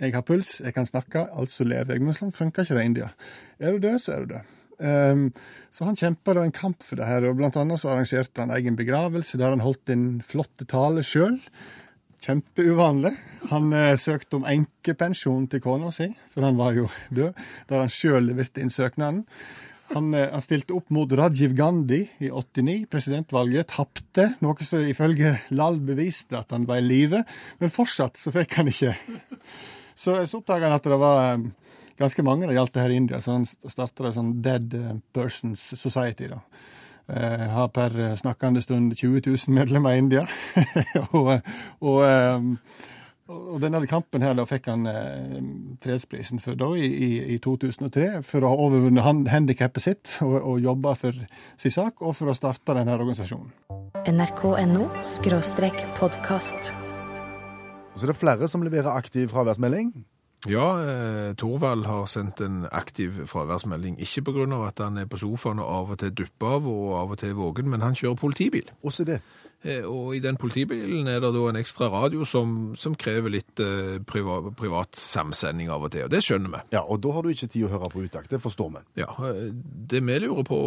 jeg 0.02 0.16
har 0.16 0.25
puls, 0.28 0.58
jeg 0.64 0.75
kan 0.75 0.88
snakke, 0.88 1.28
altså 1.31 1.66
lever 1.68 1.96
jeg. 1.96 2.04
Men 2.04 2.18
sånn 2.18 2.34
funker 2.36 2.66
ikke 2.66 2.78
det 2.80 2.90
India. 2.90 3.14
Er 3.62 3.75
du 3.75 3.86
død, 3.86 4.02
så 4.02 4.16
er 4.16 4.25
du 4.25 4.34
død. 4.36 4.52
Um, 4.84 5.28
så 5.72 5.86
han 5.88 5.96
kjempa 5.96 6.34
en 6.42 6.52
kamp 6.52 6.81
for 6.84 7.00
det 7.00 7.08
her, 7.08 7.28
og 7.30 7.38
blant 7.40 7.56
annet 7.62 7.80
så 7.80 7.94
arrangerte 7.94 8.42
han 8.42 8.52
egen 8.56 8.75
begravelse 8.75 9.38
der 9.40 9.54
han 9.54 9.64
holdt 9.64 9.94
en 9.94 10.08
flott 10.25 10.66
tale 10.68 11.06
sjøl. 11.08 11.38
Kjempeuvanlig. 12.24 13.14
Han 13.52 13.70
uh, 13.75 13.94
søkte 14.00 14.42
om 14.42 14.48
enkepensjon 14.50 15.48
til 15.52 15.64
kona 15.64 15.92
si, 15.94 16.10
for 16.34 16.48
han 16.48 16.60
var 16.60 16.75
jo 16.80 16.90
død, 17.14 17.46
der 17.70 17.86
han 17.86 17.94
sjøl 17.94 18.28
leverte 18.31 18.64
inn 18.64 18.74
søknaden. 18.74 19.24
Han, 19.94 20.13
eh, 20.13 20.30
han, 20.31 20.42
stilte 20.42 20.74
opp 20.74 20.90
mot 20.94 21.12
Rajiv 21.12 21.54
Gandhi 21.57 22.01
i 22.18 22.30
89, 22.31 22.86
presidentvalget. 22.92 23.69
Tapte, 23.75 24.31
noe 24.44 24.66
som 24.66 24.84
ifølge 24.90 25.36
Lal 25.54 25.80
beviste 25.86 26.40
at 26.40 26.54
han 26.56 26.68
var 26.69 26.81
i 26.81 26.86
live. 26.86 27.24
Men 27.62 27.74
fortsatt 27.74 28.18
så 28.19 28.34
fikk 28.34 28.57
han 28.60 28.72
ikke. 28.72 28.95
Så, 29.94 30.18
så 30.25 30.40
oppdaga 30.40 30.69
han 30.69 30.78
at 30.80 30.90
det 30.90 30.98
var 30.98 31.19
eh, 31.36 31.44
ganske 32.00 32.25
mange 32.25 32.50
det 32.50 32.57
gjaldt 32.57 32.74
det 32.74 32.86
her 32.86 32.94
i 32.94 33.01
India, 33.04 33.19
så 33.22 33.36
han 33.38 33.45
starta 33.45 34.07
en 34.10 34.16
sånn 34.16 34.31
Dead 34.42 34.78
Persons 35.13 35.74
Society. 35.78 36.31
da. 36.31 36.42
Uh, 37.04 37.50
har 37.51 37.68
per 37.75 37.92
snakkende 38.16 38.62
stund 38.63 38.94
20 38.96 39.25
000 39.28 39.51
medlemmer 39.54 39.92
i 39.94 40.00
India. 40.00 40.24
og, 41.12 41.34
og 41.84 42.00
og 43.53 43.62
denne 43.62 43.81
kampen 43.89 44.24
her 44.25 44.35
da 44.38 44.45
fikk 44.50 44.69
han 44.71 44.88
eh, 44.89 45.39
fredsprisen 45.83 46.41
for 46.44 46.57
da 46.59 46.69
i, 46.77 46.85
i, 46.88 47.09
i, 47.35 47.39
2003 47.44 48.21
for 48.27 48.45
å 48.45 48.53
ha 48.53 48.68
overvunnet 48.68 49.30
handikappet 49.33 49.85
sitt 49.85 50.15
og, 50.25 50.38
og 50.39 50.63
jobba 50.63 50.95
for 51.00 51.18
sin 51.59 51.74
sak, 51.74 52.01
og 52.01 52.15
for 52.18 52.31
å 52.31 52.38
starte 52.38 52.77
denne 52.77 52.95
organisasjonen. 52.97 53.51
NRK.no 54.09 54.89
podkast. 56.00 56.74
Så 57.94 58.07
det 58.07 58.15
er 58.15 58.18
flere 58.18 58.50
som 58.50 58.65
leverer 58.65 58.89
aktiv 58.94 59.30
fraværsmelding. 59.31 59.94
Ja, 60.50 60.65
eh, 60.83 61.36
Thorvald 61.39 61.86
har 61.86 62.06
sendt 62.06 62.41
en 62.41 62.65
aktiv 62.71 63.27
fraværsmelding. 63.27 64.00
Ikke 64.00 64.21
pga. 64.21 64.68
at 64.68 64.79
han 64.79 64.97
er 64.97 65.06
på 65.06 65.18
sofaen 65.18 65.59
og 65.59 65.69
av 65.69 65.91
og 65.91 66.00
til 66.00 66.12
dupper 66.12 66.47
av 66.47 66.68
og 66.68 67.00
av 67.00 67.12
og 67.12 67.18
til 67.18 67.33
våken, 67.33 67.69
men 67.69 67.81
han 67.81 67.95
kjører 67.95 68.15
politibil. 68.15 68.69
Også 68.83 69.03
det. 69.03 69.21
Eh, 69.63 69.86
og 69.88 70.12
i 70.17 70.20
den 70.24 70.36
politibilen 70.39 71.08
er 71.08 71.22
det 71.24 71.29
da 71.36 71.43
en 71.48 71.60
ekstra 71.60 71.88
radio 71.93 72.25
som, 72.27 72.74
som 72.79 72.96
krever 73.00 73.32
litt 73.32 73.62
eh, 73.63 74.01
privat, 74.08 74.50
privat, 74.60 74.98
samsending 75.00 75.72
av 75.72 75.86
og 75.88 75.93
til, 75.93 76.08
og 76.08 76.12
det 76.12 76.20
skjønner 76.25 76.51
vi. 76.51 76.62
Ja, 76.75 76.82
og 76.84 77.00
da 77.05 77.13
har 77.15 77.24
du 77.24 77.32
ikke 77.32 77.48
tid 77.48 77.70
å 77.70 77.72
høre 77.72 77.91
på 77.93 78.03
utakt, 78.03 78.32
det 78.34 78.41
forstår 78.43 78.74
vi. 78.75 78.84
Ja, 79.03 79.13
eh, 79.29 79.53
Det 79.93 80.03
vi 80.03 80.20
lurer 80.25 80.43
på, 80.48 80.60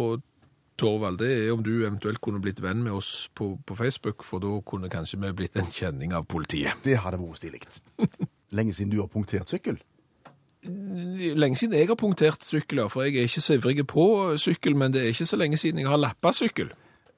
Torvald, 0.77 1.17
det 1.17 1.29
er 1.33 1.51
om 1.53 1.63
du 1.65 1.71
eventuelt 1.79 2.21
kunne 2.21 2.41
blitt 2.41 2.61
venn 2.61 2.83
med 2.85 2.93
oss 2.93 3.29
på, 3.33 3.55
på 3.65 3.77
Facebook, 3.77 4.25
for 4.25 4.41
da 4.41 4.59
kunne 4.65 4.91
kanskje 4.93 5.17
vi 5.23 5.31
blitt 5.39 5.57
en 5.57 5.69
kjenning 5.73 6.13
av 6.13 6.27
politiet. 6.29 6.77
Det 6.85 6.99
hadde 7.01 7.17
vært 7.21 7.41
stilig. 7.41 7.61
Lenge 8.57 8.75
siden 8.77 8.93
du 8.93 8.99
har 9.01 9.09
punktert 9.09 9.49
sykkel? 9.49 9.79
Lenge 10.67 11.57
siden 11.57 11.77
jeg 11.77 11.89
har 11.89 11.97
punktert 11.97 12.45
sykler, 12.45 12.89
for 12.93 13.05
jeg 13.05 13.17
er 13.17 13.29
ikke 13.29 13.41
så 13.45 13.57
ivrig 13.57 13.87
på 13.89 14.05
sykkel, 14.41 14.77
men 14.77 14.93
det 14.93 15.01
er 15.01 15.13
ikke 15.13 15.29
så 15.29 15.39
lenge 15.39 15.57
siden 15.57 15.81
jeg 15.81 15.89
har 15.89 16.01
lappa 16.01 16.33
sykkel. 16.35 16.69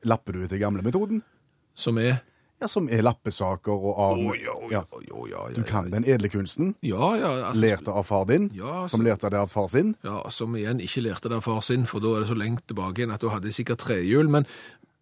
Lapper 0.07 0.35
du 0.35 0.45
etter 0.45 0.61
gamlemetoden? 0.61 1.23
Som 1.79 2.01
er 2.01 2.19
Ja, 2.59 2.67
Som 2.67 2.89
er 2.91 2.99
lappesaker 3.07 3.71
og 3.71 3.93
av... 3.95 4.17
Oh, 4.19 4.33
ja, 4.35 4.51
ja, 4.67 4.81
ja, 5.07 5.19
ja, 5.31 5.43
Du 5.55 5.61
kan 5.63 5.87
den 5.93 6.03
edle 6.03 6.27
kunsten? 6.27 6.73
Ja, 6.83 7.13
ja. 7.15 7.29
Altså, 7.47 7.61
lærte 7.63 7.93
av 7.95 8.03
far 8.03 8.25
din? 8.27 8.49
Ja, 8.51 8.81
altså, 8.81 8.97
som 8.97 9.05
lærte 9.05 9.29
det 9.31 9.39
av 9.39 9.47
far 9.47 9.69
sin? 9.71 9.93
Ja, 10.03 10.17
som 10.29 10.57
igjen 10.59 10.81
ikke 10.83 11.05
lærte 11.05 11.31
det 11.31 11.37
av 11.39 11.45
far 11.47 11.61
sin, 11.63 11.85
for 11.87 12.03
da 12.03 12.17
er 12.17 12.25
det 12.25 12.33
så 12.33 12.35
lengt 12.35 12.65
tilbake 12.67 12.99
igjen 12.99 13.15
at 13.15 13.23
du 13.23 13.29
hadde 13.31 13.53
sikkert 13.55 13.79
trehjul. 13.85 14.27
Men, 14.27 14.43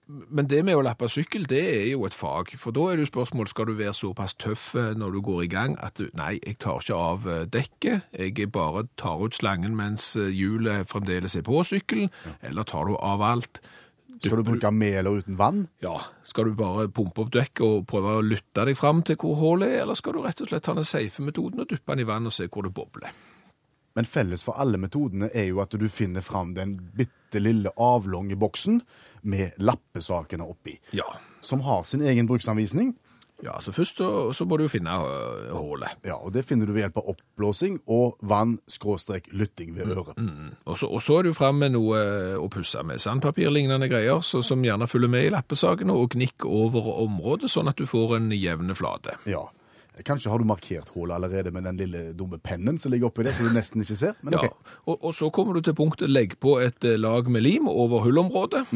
men 0.06 0.52
det 0.52 0.60
med 0.68 0.78
å 0.78 0.84
lappe 0.86 1.10
sykkel, 1.10 1.48
det 1.50 1.64
er 1.80 1.88
jo 1.96 2.06
et 2.06 2.14
fag. 2.14 2.54
For 2.62 2.78
da 2.78 2.86
er 2.92 3.02
det 3.02 3.08
jo 3.08 3.10
spørsmål 3.10 3.50
skal 3.50 3.72
du 3.72 3.74
være 3.82 3.96
såpass 3.98 4.38
tøff 4.38 4.68
eh, 4.78 4.94
når 4.94 5.18
du 5.18 5.20
går 5.26 5.48
i 5.48 5.52
gang 5.56 5.80
at 5.82 5.98
du 5.98 6.14
Nei, 6.14 6.36
jeg 6.46 6.60
tar 6.62 6.86
ikke 6.86 7.02
av 7.08 7.26
eh, 7.26 7.42
dekket, 7.58 8.14
jeg 8.14 8.52
bare 8.54 8.86
tar 9.02 9.18
ut 9.26 9.34
slangen 9.34 9.74
mens 9.82 10.12
eh, 10.14 10.30
hjulet 10.30 10.86
fremdeles 10.94 11.34
er 11.42 11.50
på 11.50 11.66
sykkelen, 11.74 12.14
eller 12.46 12.70
tar 12.70 12.86
du 12.86 13.00
av 13.02 13.26
alt? 13.34 13.64
Skal 14.24 14.42
du 14.42 14.48
bruke 14.48 14.72
med 14.74 15.00
eller 15.00 15.22
uten 15.22 15.38
vann? 15.38 15.64
Ja. 15.84 15.96
Skal 16.26 16.50
du 16.50 16.58
bare 16.58 16.88
pumpe 16.90 17.24
opp 17.24 17.32
dekket 17.34 17.64
og 17.66 17.88
prøve 17.90 18.18
å 18.18 18.26
lytte 18.26 18.66
deg 18.68 18.78
fram 18.80 19.04
til 19.06 19.18
hvor 19.22 19.38
hullet 19.40 19.76
er, 19.76 19.82
eller 19.86 19.98
skal 20.00 20.18
du 20.18 20.24
rett 20.26 20.42
og 20.42 20.52
slett 20.52 20.66
ta 20.66 20.76
den 20.78 20.88
safe 20.88 21.26
metoden 21.26 21.64
og 21.64 21.70
dyppe 21.70 21.94
den 21.94 22.06
i 22.06 22.08
vann 22.10 22.30
og 22.30 22.36
se 22.36 22.50
hvor 22.50 22.66
det 22.66 22.74
bobler? 22.78 23.14
Men 23.98 24.06
felles 24.06 24.44
for 24.46 24.60
alle 24.62 24.78
metodene 24.78 25.32
er 25.34 25.48
jo 25.50 25.62
at 25.64 25.74
du 25.74 25.88
finner 25.90 26.22
fram 26.22 26.52
den 26.54 26.76
bitte 26.98 27.42
lille 27.42 27.72
avlange 27.82 28.38
boksen 28.38 28.82
med 29.26 29.58
lappesakene 29.58 30.46
oppi. 30.46 30.76
Ja. 30.94 31.08
Som 31.42 31.64
har 31.66 31.82
sin 31.84 32.04
egen 32.06 32.30
bruksanvisning. 32.30 32.94
Ja, 33.44 33.52
altså 33.54 33.72
først 33.72 33.98
så, 34.02 34.08
så 34.34 34.46
må 34.50 34.58
du 34.58 34.64
jo 34.66 34.70
finne 34.72 34.90
øh, 34.90 35.52
hullet. 35.54 35.90
Ja, 36.06 36.16
og 36.18 36.32
Det 36.34 36.42
finner 36.46 36.66
du 36.66 36.72
ved 36.74 36.82
hjelp 36.88 36.98
av 36.98 37.12
oppblåsing 37.14 37.76
og 37.86 38.16
vann-lytting 38.26 39.76
ved 39.76 39.92
øret. 39.94 40.18
Og 40.66 40.78
så, 40.78 40.88
og 40.90 41.02
så 41.02 41.20
er 41.20 41.28
du 41.28 41.30
jo 41.30 41.38
fram 41.38 41.60
med 41.62 41.76
noe 41.76 42.00
øh, 42.00 42.40
å 42.42 42.48
pusse 42.50 42.82
med 42.84 42.98
sandpapirlignende 43.04 43.90
greier, 43.92 44.22
så, 44.26 44.42
som 44.42 44.64
gjerne 44.66 44.88
følger 44.90 45.12
med 45.14 45.28
i 45.28 45.34
lappesakene, 45.36 45.94
og 45.94 46.16
gnikk 46.16 46.46
over 46.50 46.90
området, 47.04 47.52
sånn 47.54 47.70
at 47.70 47.78
du 47.78 47.86
får 47.90 48.18
en 48.18 48.32
jevne 48.34 48.76
flate. 48.78 49.18
Ja. 49.30 49.46
Kanskje 50.06 50.30
har 50.30 50.38
du 50.38 50.46
markert 50.46 50.92
hullet 50.94 51.16
allerede 51.16 51.50
med 51.52 51.66
den 51.66 51.78
lille 51.80 52.02
dumme 52.14 52.38
pennen 52.38 52.78
som 52.78 52.92
ligger 52.94 53.10
oppi 53.10 53.24
der, 53.26 53.34
så 53.34 53.48
du 53.48 53.54
nesten 53.56 53.82
ikke 53.82 53.96
ser. 53.98 54.14
Men 54.22 54.36
Ja, 54.38 54.44
ok. 54.46 54.60
og, 54.86 54.98
og 55.10 55.16
så 55.18 55.30
kommer 55.34 55.58
du 55.58 55.62
til 55.66 55.74
punktet 55.78 56.10
legg 56.12 56.36
på 56.42 56.60
et 56.62 56.84
øh, 56.86 57.00
lag 57.02 57.30
med 57.34 57.42
lim 57.42 57.68
over 57.68 58.06
hullområdet. 58.06 58.68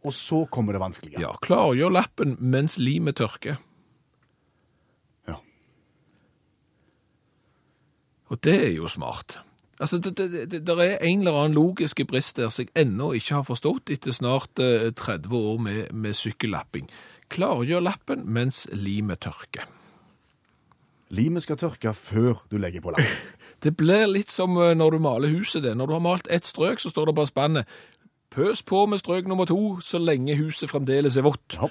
Og 0.00 0.14
så 0.16 0.44
kommer 0.48 0.72
det 0.72 0.80
vanskelige. 0.80 1.20
Ja, 1.20 1.34
klargjør 1.44 1.92
lappen 1.92 2.36
mens 2.40 2.78
limet 2.80 3.18
tørker. 3.20 3.58
Ja. 5.28 5.36
Og 8.32 8.40
det 8.44 8.56
er 8.70 8.74
jo 8.78 8.88
smart. 8.88 9.40
Altså, 9.80 9.98
det, 9.98 10.16
det, 10.16 10.50
det, 10.52 10.60
det 10.66 10.76
er 10.84 10.98
en 11.08 11.22
eller 11.22 11.36
annen 11.40 11.56
logiske 11.56 12.04
brist 12.04 12.36
der 12.36 12.48
som 12.52 12.66
jeg 12.66 12.72
ennå 12.82 13.14
ikke 13.16 13.38
har 13.38 13.46
forstått 13.48 13.92
etter 13.92 14.12
snart 14.12 14.60
eh, 14.60 14.90
30 14.92 15.36
år 15.36 15.60
med, 15.64 15.92
med 15.92 16.16
sykkellapping. 16.16 16.88
Klargjør 17.32 17.84
lappen 17.84 18.26
mens 18.28 18.66
limet 18.76 19.22
tørker. 19.24 19.64
Limet 21.16 21.42
skal 21.42 21.58
tørke 21.58 21.94
før 21.96 22.44
du 22.50 22.58
legger 22.60 22.84
på 22.84 22.92
lappen. 22.92 23.16
Det 23.64 23.74
blir 23.76 24.06
litt 24.08 24.32
som 24.32 24.54
eh, 24.56 24.76
når 24.76 24.96
du 24.96 25.02
maler 25.04 25.32
huset 25.32 25.64
det. 25.64 25.74
Når 25.76 25.88
du 25.88 25.92
har 25.92 26.04
malt 26.04 26.28
ett 26.32 26.48
strøk, 26.48 26.80
så 26.80 26.92
står 26.92 27.10
det 27.10 27.16
bare 27.18 27.28
spannet. 27.28 27.80
Pøs 28.30 28.62
på 28.62 28.84
med 28.86 28.98
strøk 28.98 29.26
nummer 29.26 29.44
to 29.44 29.80
så 29.82 29.98
lenge 29.98 30.36
huset 30.38 30.70
fremdeles 30.70 31.16
er 31.18 31.26
vått. 31.26 31.56
Ja, 31.56 31.70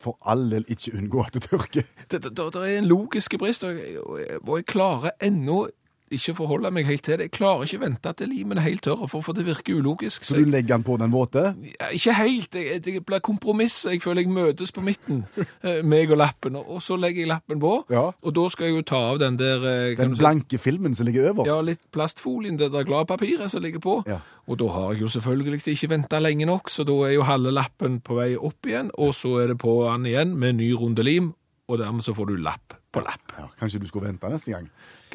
for 0.00 0.16
all 0.26 0.46
del 0.50 0.64
ikke 0.68 0.94
unngå 0.96 1.22
at 1.22 1.36
det 1.36 1.44
tørker. 1.46 1.84
Det, 2.10 2.22
det, 2.24 2.32
det 2.36 2.62
er 2.64 2.78
en 2.78 2.88
logisk 2.88 3.36
brist, 3.38 3.64
og 3.64 3.76
jeg, 3.76 4.00
og 4.00 4.56
jeg, 4.56 4.66
klarer 4.66 5.14
ennå 5.22 5.66
ikke 6.10 6.34
forholde 6.34 6.70
meg 6.74 6.86
helt 6.88 7.02
til 7.06 7.18
det. 7.18 7.26
Jeg 7.28 7.30
klarer 7.36 7.62
ikke 7.66 7.80
vente 7.84 8.12
til 8.18 8.28
limen 8.32 8.58
er 8.58 8.64
helt 8.66 8.82
tørr, 8.82 9.06
for, 9.08 9.22
for 9.22 9.32
det 9.36 9.44
virker 9.46 9.76
ulogisk. 9.78 10.24
Så 10.24 10.34
Så 10.34 10.40
du 10.44 10.50
legger 10.50 10.76
den 10.76 10.82
på 10.86 10.96
den 10.98 11.12
våte? 11.12 11.54
Ikke 11.92 12.14
helt. 12.18 12.48
Det, 12.52 12.80
det 12.84 13.04
blir 13.06 13.18
kompromiss. 13.22 13.84
Jeg 13.86 14.02
føler 14.02 14.22
jeg 14.22 14.32
møtes 14.34 14.72
på 14.72 14.82
midten, 14.82 15.24
eh, 15.62 15.82
meg 15.86 16.10
og 16.10 16.18
lappen. 16.18 16.56
Og, 16.56 16.82
så 16.82 16.96
legger 16.98 17.22
jeg 17.22 17.28
lappen 17.30 17.60
på, 17.62 17.72
Ja. 17.90 18.10
og 18.22 18.34
da 18.34 18.48
skal 18.50 18.66
jeg 18.70 18.76
jo 18.76 18.82
ta 18.90 19.00
av 19.12 19.18
den 19.22 19.38
der 19.38 19.64
eh, 19.70 19.96
Den 19.96 20.16
blanke 20.18 20.58
si- 20.58 20.62
filmen 20.70 20.94
som 20.94 21.06
ligger 21.06 21.30
øverst? 21.30 21.46
Ja, 21.52 21.60
litt 21.60 21.82
plastfolien, 21.94 22.58
det 22.58 22.72
der 22.72 22.84
gladpapiret 22.84 23.50
som 23.50 23.62
ligger 23.62 23.78
på. 23.80 24.02
Ja. 24.10 24.18
Og 24.50 24.58
da 24.58 24.66
har 24.74 24.92
jeg 24.92 25.02
jo 25.02 25.08
selvfølgelig 25.14 25.62
ikke 25.66 25.88
venta 25.94 26.18
lenge 26.18 26.46
nok, 26.46 26.70
så 26.70 26.82
da 26.84 26.92
er 27.06 27.14
jo 27.14 27.22
halve 27.22 27.52
lappen 27.54 28.00
på 28.00 28.14
vei 28.18 28.32
opp 28.36 28.66
igjen, 28.66 28.90
og 28.98 29.14
så 29.14 29.36
er 29.44 29.52
det 29.54 29.58
på 29.62 29.78
den 29.86 30.06
igjen 30.10 30.34
med 30.36 30.56
ny 30.58 30.72
runde 30.74 31.02
lim, 31.06 31.32
og 31.70 31.78
dermed 31.78 32.02
så 32.02 32.14
får 32.16 32.26
du 32.32 32.36
lapp 32.42 32.74
på 32.90 32.98
lapp. 33.04 33.30
Ja, 33.38 33.46
kanskje 33.60 33.78
du 33.78 33.86
skulle 33.86 34.08
vente 34.10 34.26
neste 34.28 34.50
gang? 34.56 34.66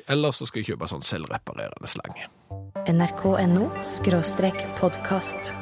Eller 0.08 0.32
så 0.32 0.46
skal 0.46 0.62
jeg 0.62 0.74
kjøpe 0.74 0.90
sånn 0.90 1.06
selvreparerende 1.06 1.90
slange. 1.90 2.30
nrk.no 2.86 3.70
podkast. 4.78 5.54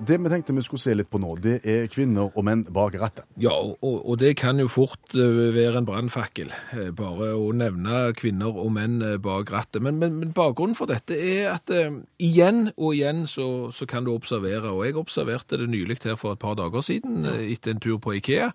Det 0.00 0.16
vi 0.16 0.30
tenkte 0.32 0.54
vi 0.56 0.62
skulle 0.64 0.80
se 0.80 0.94
litt 0.96 1.10
på 1.12 1.18
nå, 1.20 1.34
det 1.44 1.58
er 1.68 1.88
kvinner 1.92 2.30
og 2.32 2.44
menn 2.46 2.62
bak 2.72 2.94
rattet. 2.96 3.26
Ja, 3.40 3.52
og, 3.52 3.96
og 4.00 4.16
det 4.20 4.30
kan 4.40 4.60
jo 4.60 4.64
fort 4.72 5.12
eh, 5.12 5.50
være 5.52 5.82
en 5.82 5.88
brannfakkel, 5.88 6.54
eh, 6.72 6.88
bare 6.96 7.34
å 7.36 7.50
nevne 7.52 8.06
kvinner 8.16 8.56
og 8.62 8.72
menn 8.78 9.02
eh, 9.04 9.18
bak 9.20 9.52
rattet. 9.52 9.82
Men, 9.84 9.98
men, 10.00 10.16
men 10.22 10.32
bakgrunnen 10.36 10.76
for 10.78 10.88
dette 10.88 11.16
er 11.20 11.50
at 11.52 11.72
eh, 11.76 11.98
igjen 12.16 12.70
og 12.78 12.94
igjen 12.94 13.26
så, 13.28 13.68
så 13.76 13.88
kan 13.88 14.08
du 14.08 14.14
observere, 14.14 14.72
og 14.72 14.86
jeg 14.88 14.96
observerte 15.00 15.60
det 15.60 15.68
nylig 15.68 16.00
her 16.06 16.16
for 16.20 16.32
et 16.32 16.40
par 16.40 16.56
dager 16.56 16.84
siden, 16.84 17.28
etter 17.28 17.76
en 17.76 17.84
tur 17.84 18.00
på 18.00 18.16
Ikea, 18.16 18.54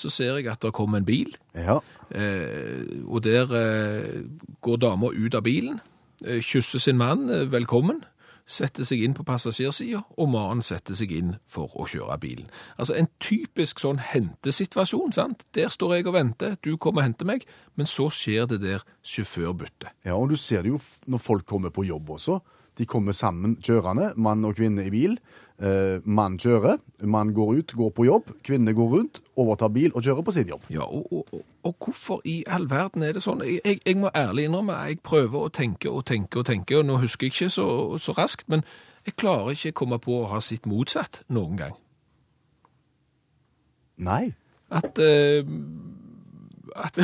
så 0.00 0.10
ser 0.12 0.38
jeg 0.40 0.48
at 0.50 0.62
det 0.64 0.72
kommer 0.76 1.00
en 1.02 1.08
bil, 1.08 1.36
Ja, 1.54 1.78
eh, 2.10 2.86
og 3.06 3.22
der 3.26 3.52
eh, 3.56 4.22
går 4.64 4.80
dama 4.82 5.12
ut 5.12 5.34
av 5.36 5.44
bilen, 5.46 5.80
eh, 6.24 6.40
kysser 6.42 6.80
sin 6.82 6.98
mann 7.00 7.28
eh, 7.30 7.46
velkommen, 7.52 8.02
setter 8.50 8.82
seg 8.82 9.04
inn 9.06 9.12
på 9.14 9.22
passasjersida, 9.22 10.00
og 10.18 10.30
mannen 10.32 10.62
setter 10.66 10.96
seg 10.98 11.12
inn 11.14 11.36
for 11.46 11.70
å 11.78 11.84
kjøre 11.86 12.16
bilen. 12.18 12.48
Altså 12.82 12.96
en 12.98 13.06
typisk 13.22 13.78
sånn 13.78 14.00
hentesituasjon, 14.02 15.12
sant? 15.14 15.44
Der 15.54 15.70
står 15.70 15.94
jeg 16.00 16.08
og 16.10 16.16
venter, 16.16 16.56
du 16.66 16.72
kommer 16.76 17.04
og 17.04 17.10
henter 17.12 17.28
meg, 17.30 17.44
men 17.78 17.86
så 17.86 18.08
skjer 18.10 18.48
det 18.50 18.58
der 18.64 18.82
sjåførbyttet. 19.06 19.92
ja, 20.04 20.16
og 20.16 20.32
du 20.32 20.36
ser 20.36 20.64
det 20.66 20.72
jo 20.74 20.80
når 21.06 21.22
folk 21.22 21.46
kommer 21.46 21.70
på 21.70 21.86
jobb 21.86 22.10
også. 22.16 22.40
De 22.78 22.86
kommer 22.88 23.12
sammen 23.12 23.56
kjørende, 23.62 24.12
mann 24.16 24.44
og 24.44 24.54
kvinne 24.56 24.86
i 24.86 24.92
bil. 24.92 25.16
Eh, 25.60 26.00
mann 26.04 26.38
kjører, 26.40 26.78
mann 27.04 27.34
går 27.36 27.50
ut, 27.58 27.74
går 27.76 27.90
på 27.96 28.06
jobb. 28.06 28.30
Kvinne 28.46 28.72
går 28.74 28.88
rundt, 28.94 29.20
overtar 29.36 29.68
bil 29.68 29.92
og 29.94 30.04
kjører 30.06 30.24
på 30.24 30.32
sin 30.32 30.48
jobb. 30.48 30.62
Ja, 30.72 30.86
og, 30.86 31.12
og, 31.12 31.26
og, 31.32 31.42
og 31.62 31.74
hvorfor 31.84 32.22
i 32.24 32.44
all 32.46 32.70
verden 32.70 33.04
er 33.04 33.12
det 33.12 33.24
sånn? 33.26 33.42
Jeg, 33.44 33.60
jeg, 33.64 33.82
jeg 33.86 33.98
må 34.00 34.12
ærlig 34.16 34.46
innrømme, 34.48 34.78
jeg 34.88 35.02
prøver 35.04 35.44
å 35.44 35.52
tenke 35.52 35.92
og 35.92 36.06
tenke 36.08 36.40
og 36.40 36.48
tenke, 36.48 36.78
og 36.78 36.88
nå 36.88 36.96
husker 37.02 37.28
jeg 37.28 37.34
ikke 37.34 37.52
så, 37.52 37.68
så 38.00 38.16
raskt, 38.16 38.48
men 38.48 38.64
jeg 39.04 39.18
klarer 39.20 39.52
ikke 39.52 39.76
komme 39.82 40.00
på 40.00 40.22
å 40.22 40.30
ha 40.32 40.40
sitt 40.44 40.68
motsatt 40.68 41.22
noen 41.28 41.60
gang. 41.60 41.76
Nei. 44.00 44.32
At, 44.70 44.96
eh, 45.02 45.44
at, 46.76 47.00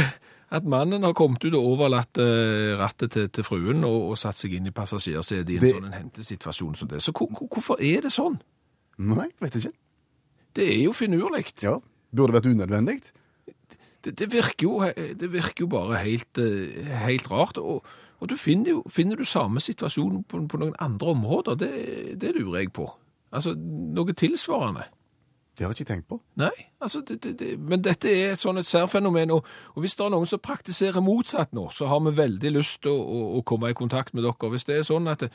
at 0.51 0.65
mannen 0.65 1.03
har 1.03 1.13
kommet 1.19 1.43
ut 1.45 1.55
og 1.59 1.65
overlatt 1.73 2.19
eh, 2.23 2.77
rattet 2.79 3.11
til, 3.17 3.29
til 3.35 3.45
fruen 3.45 3.83
og, 3.85 4.13
og 4.13 4.19
satt 4.21 4.37
seg 4.39 4.53
inn 4.55 4.69
i 4.71 4.75
passasjersetet 4.75 5.51
i 5.51 5.57
en 5.59 5.65
Det- 5.65 5.75
sånn 5.75 5.93
hentesituasjon 5.97 6.77
som 6.79 6.89
det. 6.89 7.01
Så 7.03 7.11
hvor, 7.13 7.27
hvor- 7.35 7.49
hvorfor 7.51 7.81
er 7.83 8.01
det 8.07 8.13
sånn? 8.15 8.39
Nei, 8.99 9.27
vet 9.43 9.55
jeg 9.59 9.65
ikke. 9.65 9.77
Det 10.55 10.69
er 10.73 10.83
jo 10.85 10.93
finurlig. 10.97 11.53
Ja, 11.63 11.79
Burde 12.15 12.33
vært 12.39 12.47
unødvendig. 12.49 13.11
Det, 14.03 14.13
det, 14.17 14.29
virker 14.33 14.63
jo, 14.63 14.81
det 15.19 15.29
virker 15.33 15.65
jo 15.65 15.67
bare 15.67 15.99
helt, 16.05 16.39
eh, 16.39 16.95
helt 17.03 17.27
rart. 17.31 17.59
Og, 17.59 17.83
og 18.21 18.29
du 18.31 18.37
finner, 18.39 18.71
jo, 18.71 18.83
finner 18.89 19.17
du 19.19 19.25
samme 19.27 19.61
situasjon 19.61 20.23
på, 20.25 20.41
på 20.49 20.59
noen 20.63 20.77
andre 20.81 21.11
områder? 21.13 21.59
Det, 21.61 21.73
det 22.23 22.31
lurer 22.39 22.61
jeg 22.63 22.73
på. 22.73 22.87
Altså, 23.35 23.53
noe 23.59 24.15
tilsvarende. 24.17 24.87
Det 25.57 25.65
har 25.65 25.73
jeg 25.73 25.81
ikke 25.81 25.93
tenkt 25.95 26.09
på. 26.09 26.19
Nei, 26.37 26.53
altså, 26.85 27.01
det, 27.01 27.23
det, 27.25 27.39
det, 27.41 27.53
men 27.59 27.81
dette 27.85 28.11
er 28.13 28.35
et 28.35 28.41
sånn 28.43 28.61
et 28.61 28.69
særfenomen, 28.69 29.33
og, 29.33 29.47
og 29.73 29.85
hvis 29.85 29.97
det 29.97 30.05
er 30.05 30.13
noen 30.13 30.29
som 30.29 30.43
praktiserer 30.43 31.05
motsatt 31.05 31.55
nå, 31.57 31.71
så 31.73 31.89
har 31.89 32.03
vi 32.05 32.17
veldig 32.19 32.53
lyst 32.59 32.83
til 32.85 32.93
å, 32.93 33.01
å, 33.01 33.23
å 33.39 33.45
komme 33.47 33.73
i 33.73 33.79
kontakt 33.79 34.13
med 34.13 34.27
dere. 34.27 34.51
Hvis 34.53 34.69
det 34.69 34.77
er 34.77 34.85
sånn 34.89 35.09
at 35.09 35.25
det, 35.25 35.31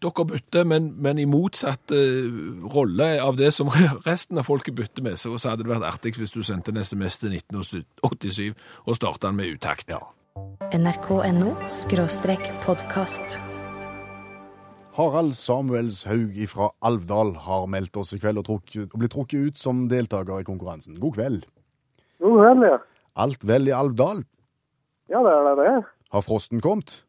dere 0.00 0.26
bytter, 0.26 0.64
men, 0.64 0.90
men 1.02 1.18
i 1.18 1.26
motsatt 1.28 1.92
uh, 1.92 2.68
rolle 2.74 3.10
av 3.22 3.36
det 3.40 3.52
som 3.56 3.70
resten 4.06 4.38
av 4.40 4.48
folket 4.48 4.74
bytter 4.78 5.04
med, 5.04 5.18
så, 5.20 5.34
så 5.36 5.52
hadde 5.52 5.66
det 5.66 5.74
vært 5.74 5.88
artig 5.90 6.16
hvis 6.20 6.34
du 6.34 6.42
sendte 6.46 6.72
en 6.72 6.80
SMS 6.80 7.20
til 7.20 7.36
1987 7.36 8.54
og 8.86 8.96
startet 8.96 9.28
den 9.28 9.40
med 9.40 9.56
utakt. 9.58 9.90
Ja. 9.90 10.02
nrk.no 10.78 11.56
podkast. 12.64 13.40
Harald 14.96 15.36
Samuelshaug 15.38 16.34
fra 16.50 16.70
Alvdal 16.82 17.34
har 17.44 17.66
meldt 17.70 17.96
oss 18.00 18.12
i 18.16 18.18
kveld 18.20 18.40
og, 18.42 18.46
trukket, 18.48 18.88
og 18.90 18.98
blitt 19.02 19.12
trukket 19.14 19.46
ut 19.50 19.60
som 19.60 19.84
deltaker 19.90 20.42
i 20.42 20.46
konkurransen. 20.46 20.98
God 21.00 21.14
kveld. 21.18 21.44
God 22.20 22.40
kveld, 22.40 22.66
ja. 22.66 22.80
Alt 23.22 23.46
vel 23.46 23.70
i 23.70 23.74
Alvdal? 23.76 24.24
Ja, 25.10 25.22
det 25.26 25.32
er 25.36 25.60
det. 25.60 25.70
Har 26.14 26.26
frosten 26.26 26.62
kommet? 26.64 27.00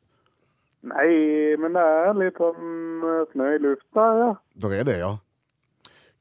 Nei, 0.81 1.09
men 1.61 1.75
det 1.77 1.81
er 1.85 2.15
litt 2.17 2.39
sånn 2.41 3.03
eh, 3.05 3.25
snø 3.33 3.49
i 3.53 3.59
lufta, 3.61 4.05
ja. 4.17 4.29
Det 4.61 4.71
er 4.79 4.87
det, 4.87 4.97
ja. 5.01 5.11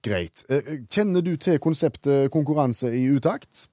Greit. 0.05 0.43
Eh, 0.53 0.83
Kjenner 0.93 1.25
du 1.25 1.33
til 1.41 1.61
konseptet 1.65 2.29
konkurranse 2.33 2.91
i 2.93 3.07
utakt? 3.15 3.70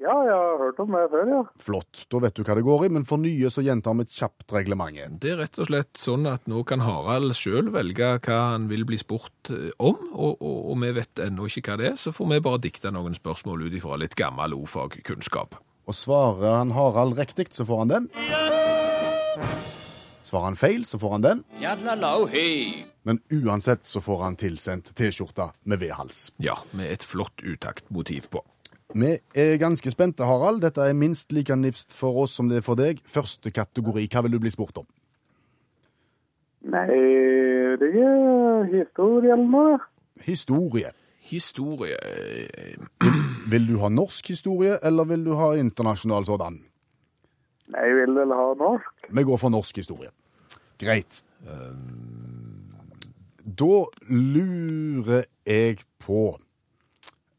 Ja, 0.00 0.14
jeg 0.24 0.32
har 0.32 0.56
hørt 0.56 0.78
om 0.80 0.94
det 0.96 1.02
før, 1.12 1.28
ja. 1.28 1.40
Flott. 1.60 2.04
Da 2.08 2.20
vet 2.24 2.36
du 2.38 2.40
hva 2.40 2.54
det 2.56 2.64
går 2.64 2.86
i, 2.86 2.90
men 2.96 3.04
for 3.08 3.20
nye 3.20 3.50
så 3.52 3.60
gjentar 3.60 3.98
vi 3.98 4.06
kjapt 4.08 4.54
reglementet. 4.56 5.18
Det 5.20 5.34
er 5.34 5.40
rett 5.42 5.58
og 5.60 5.68
slett 5.68 6.00
sånn 6.00 6.24
at 6.30 6.46
nå 6.48 6.62
kan 6.68 6.80
Harald 6.86 7.34
selv 7.36 7.74
velge 7.76 8.14
hva 8.24 8.38
han 8.54 8.70
vil 8.70 8.86
bli 8.88 8.96
spurt 9.00 9.50
eh, 9.52 9.68
om, 9.76 9.98
og, 10.14 10.40
og, 10.40 10.60
og 10.72 10.78
vi 10.80 10.94
vet 10.96 11.20
ennå 11.26 11.50
ikke 11.50 11.66
hva 11.68 11.76
det 11.82 11.90
er, 11.92 11.98
så 12.00 12.14
får 12.16 12.30
vi 12.32 12.38
bare 12.46 12.62
dikte 12.64 12.92
noen 12.96 13.16
spørsmål 13.18 13.66
ut 13.66 13.76
ifra 13.76 13.98
litt 14.00 14.16
gammel 14.16 14.56
ordfagkunnskap. 14.56 15.58
Og 15.84 15.96
svarer 15.96 16.62
han 16.62 16.72
Harald 16.72 17.20
riktig, 17.20 17.50
så 17.52 17.66
får 17.68 17.82
han 17.84 17.92
den. 17.92 18.08
Svarer 20.24 20.46
han 20.46 20.56
feil, 20.56 20.86
så 20.88 21.00
får 21.02 21.12
han 21.18 21.26
den. 21.26 21.44
Men 23.04 23.20
uansett 23.34 23.84
så 23.88 24.00
får 24.00 24.24
han 24.24 24.40
tilsendt 24.40 24.94
T-skjorta 24.96 25.50
med 25.68 25.82
V-hals. 25.82 26.30
Ja, 26.40 26.56
med 26.72 26.88
et 26.94 27.04
flott 27.04 27.44
utaktmotiv 27.44 28.30
på. 28.32 28.44
Vi 28.94 29.10
er 29.38 29.58
ganske 29.62 29.90
spente, 29.92 30.26
Harald. 30.26 30.62
Dette 30.64 30.82
er 30.82 30.96
minst 30.98 31.32
like 31.32 31.54
nifst 31.56 31.94
for 31.94 32.24
oss 32.24 32.34
som 32.38 32.48
det 32.50 32.60
er 32.60 32.66
for 32.66 32.78
deg. 32.78 33.02
Første 33.06 33.52
kategori, 33.54 34.08
hva 34.10 34.24
vil 34.26 34.34
du 34.34 34.40
bli 34.42 34.50
spurt 34.52 34.80
om? 34.82 34.88
Nei, 36.70 36.88
det 37.80 37.90
er 37.96 38.66
historie 38.72 39.32
eller 39.32 39.46
noe. 39.48 39.78
Historie. 40.26 40.90
Historie 41.30 41.96
Vil 43.52 43.68
du 43.68 43.76
ha 43.80 43.88
norsk 43.92 44.32
historie, 44.32 44.78
eller 44.82 45.06
vil 45.06 45.24
du 45.24 45.34
ha 45.38 45.52
internasjonal 45.60 46.26
sådan? 46.26 46.58
Nei, 47.70 47.84
jeg 47.86 47.96
vil 48.00 48.16
vel 48.18 48.34
ha 48.34 48.48
norsk. 48.58 49.06
Vi 49.14 49.24
går 49.28 49.38
for 49.38 49.54
norsk 49.54 49.78
historie. 49.78 50.10
Greit. 50.80 51.20
Da 53.44 53.76
lurer 54.10 55.24
jeg 55.46 55.84
på 56.02 56.24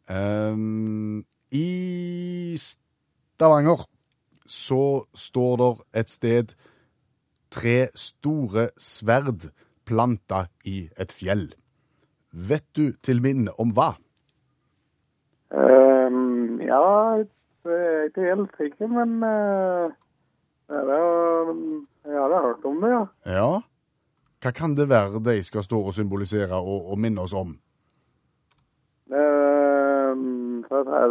ehm, 0.10 1.22
I 1.52 2.56
Stavanger 2.58 3.84
så 4.48 5.04
står 5.14 5.58
det 5.60 5.72
et 6.00 6.10
sted 6.12 6.54
tre 7.52 7.90
store 7.96 8.70
sverd 8.80 9.50
planta 9.88 10.46
i 10.66 10.86
et 10.96 11.12
fjell. 11.12 11.50
Vet 12.32 12.68
du 12.76 12.94
til 13.04 13.20
minne 13.24 13.52
om 13.60 13.74
hva? 13.76 13.92
Um, 15.52 16.62
ja, 16.64 17.20
det 17.68 17.80
er 17.80 18.06
ikke 18.08 18.30
helt 18.30 18.56
sikker, 18.56 18.88
men 18.88 19.18
uh, 19.20 19.92
det 20.72 20.80
er, 20.80 21.52
jeg 22.08 22.22
har 22.22 22.48
hørt 22.48 22.64
om 22.66 22.80
det, 22.80 22.94
ja. 22.94 23.04
Ja. 23.28 23.52
Hva 24.42 24.54
kan 24.56 24.72
det 24.78 24.88
være 24.90 25.20
de 25.28 25.36
skal 25.44 25.68
stå 25.68 25.82
og 25.92 25.94
symbolisere 25.94 26.56
og, 26.56 26.88
og 26.94 27.04
minne 27.04 27.28
oss 27.28 27.36
om? 27.36 27.58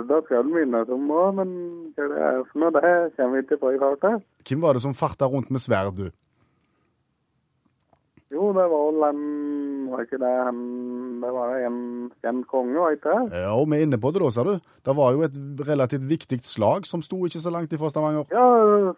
Ehm, 0.00 0.24
skal 0.26 0.46
du 0.46 0.54
minnes 0.54 0.88
om 0.94 1.10
òg, 1.10 1.34
men 1.40 1.52
hva 1.96 2.08
det 2.10 2.24
er 2.30 2.40
for 2.50 2.62
noe, 2.62 2.72
det 2.76 2.94
kommer 3.16 3.36
vi 3.36 3.44
ikke 3.44 3.60
på 3.60 3.74
i 3.74 3.80
farta. 3.82 4.16
Hvem 4.48 4.64
var 4.64 4.76
det 4.76 4.82
som 4.84 4.96
farta 4.96 5.28
rundt 5.30 5.50
med 5.50 5.62
sverd, 5.62 5.96
du? 5.96 6.10
Jo, 8.30 8.52
det 8.54 8.62
var 8.70 8.84
vel 8.92 9.04
en 9.08 9.22
Var 9.90 10.04
ikke 10.06 10.20
det 10.22 10.34
han 10.46 10.58
Det 11.18 11.30
var 11.34 11.56
en 11.66 11.78
kjent 12.22 12.46
konge, 12.46 12.76
var 12.78 12.94
ikke 12.94 13.10
det? 13.10 13.40
Ja, 13.42 13.56
vi 13.58 13.76
er 13.76 13.82
inne 13.82 13.98
på 13.98 14.12
det 14.14 14.22
da, 14.22 14.30
sa 14.30 14.44
du. 14.46 14.52
Det 14.86 14.94
var 14.96 15.16
jo 15.16 15.24
et 15.26 15.38
relativt 15.66 16.06
viktig 16.08 16.38
slag 16.46 16.86
som 16.86 17.02
sto 17.02 17.24
ikke 17.26 17.42
så 17.42 17.50
langt 17.50 17.74
ifra 17.74 17.90
Stavanger. 17.90 18.30
Ja, 18.30 18.92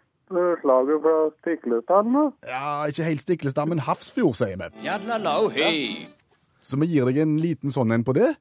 slaget 0.61 1.01
fra 1.01 1.15
Stiklestad 1.41 2.09
nå. 2.13 2.27
Ja, 2.47 2.85
ikke 2.85 3.07
helt 3.09 3.21
Stiklestad, 3.25 3.69
men 3.69 3.81
Hafrsfjord, 3.83 4.37
sier 4.37 4.57
vi. 4.61 6.07
Så 6.63 6.79
vi 6.79 6.87
gir 6.93 7.09
deg 7.09 7.23
en 7.25 7.39
liten 7.41 7.73
sånn 7.73 7.91
en 7.91 8.05
på 8.05 8.15
det. 8.15 8.35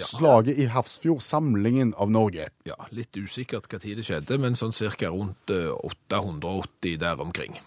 Slaget 0.00 0.56
i 0.58 0.64
Hafrsfjord, 0.72 1.20
samlingen 1.20 1.92
av 2.00 2.10
Norge. 2.10 2.46
Ja, 2.64 2.78
litt 2.96 3.12
usikkert 3.20 3.66
hva 3.68 3.78
tid 3.82 3.98
det 4.00 4.06
skjedde, 4.06 4.38
men 4.40 4.56
sånn 4.56 4.72
cirka 4.72 5.10
rundt 5.12 5.50
eh, 5.52 5.68
880 5.84 6.96
der 7.02 7.20
omkring. 7.20 7.58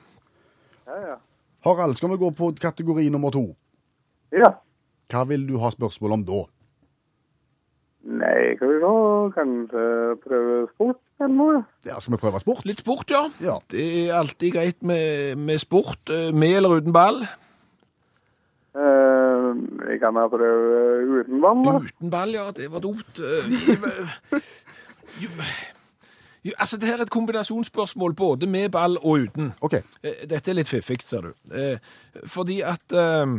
Ja, 0.87 0.97
ja. 1.11 1.17
Harald, 1.65 1.95
skal 1.97 2.09
vi 2.15 2.17
gå 2.21 2.31
på 2.37 2.51
kategori 2.61 3.09
nummer 3.13 3.31
to? 3.33 3.45
Ja. 4.33 4.55
Hva 5.11 5.23
vil 5.29 5.45
du 5.47 5.57
ha 5.61 5.69
spørsmål 5.73 6.17
om 6.19 6.25
da? 6.25 6.41
Nei, 8.05 8.53
skal 8.57 8.69
vi 8.69 8.81
så 8.83 8.91
kanskje 9.33 9.85
prøve 10.21 10.57
sport 10.75 10.99
eller 11.21 11.33
noe? 11.39 11.61
Ja, 11.87 11.95
skal 12.01 12.13
vi 12.13 12.21
prøve 12.21 12.41
sport? 12.43 12.65
Litt 12.69 12.83
sport, 12.83 13.09
ja. 13.09 13.23
Ja. 13.41 13.55
Det 13.73 13.81
er 14.05 14.13
alltid 14.19 14.53
greit 14.53 14.81
med, 14.85 15.37
med 15.41 15.57
sport. 15.61 16.09
eh, 16.13 16.29
Med 16.33 16.57
eller 16.59 16.77
uten 16.81 16.93
ball? 16.93 17.23
Eh, 18.75 19.14
vi 19.87 19.97
kan 20.01 20.15
da 20.17 20.27
prøve 20.31 21.21
uten 21.21 21.41
ball, 21.43 21.63
da. 21.65 21.73
Uten 21.85 22.11
ball, 22.13 22.33
ja. 22.35 22.45
Det 22.55 22.67
var 22.71 22.83
dumt. 22.83 23.19
Eh, 23.19 23.49
jo, 25.23 25.29
jo, 26.45 26.51
altså, 26.57 26.77
det 26.77 26.87
her 26.89 26.97
er 26.97 27.05
et 27.07 27.13
kombinasjonsspørsmål 27.13 28.13
både 28.15 28.47
med 28.47 28.69
ball 28.71 28.97
og 29.01 29.25
uten. 29.27 29.53
OK. 29.61 29.73
Eh, 30.03 30.25
Dette 30.29 30.51
er 30.51 30.59
litt 30.59 30.71
fiffig, 30.71 31.01
ser 31.05 31.29
du. 31.29 31.33
Eh, 31.53 31.77
Fordi 32.27 32.61
at 32.61 32.91
eh, 32.91 33.37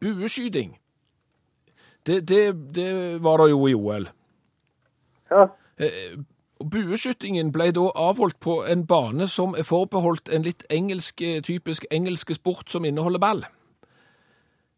bueskyting, 0.00 0.78
det, 2.06 2.22
det, 2.28 2.42
det 2.74 2.90
var 3.22 3.42
det 3.42 3.50
jo 3.50 3.66
i 3.68 3.74
OL. 3.76 4.08
Ja. 5.30 5.46
Eh, 5.78 6.18
Bueskytingen 6.58 7.52
ble 7.54 7.68
da 7.70 7.84
avholdt 7.94 8.40
på 8.42 8.64
en 8.66 8.80
bane 8.90 9.28
som 9.30 9.52
er 9.54 9.62
forbeholdt 9.62 10.26
en 10.34 10.42
litt 10.42 10.64
engelsk, 10.74 11.22
eh, 11.22 11.38
typisk 11.46 11.84
engelske 11.94 12.34
sport 12.34 12.66
som 12.72 12.84
inneholder 12.84 13.22
ball. 13.22 13.44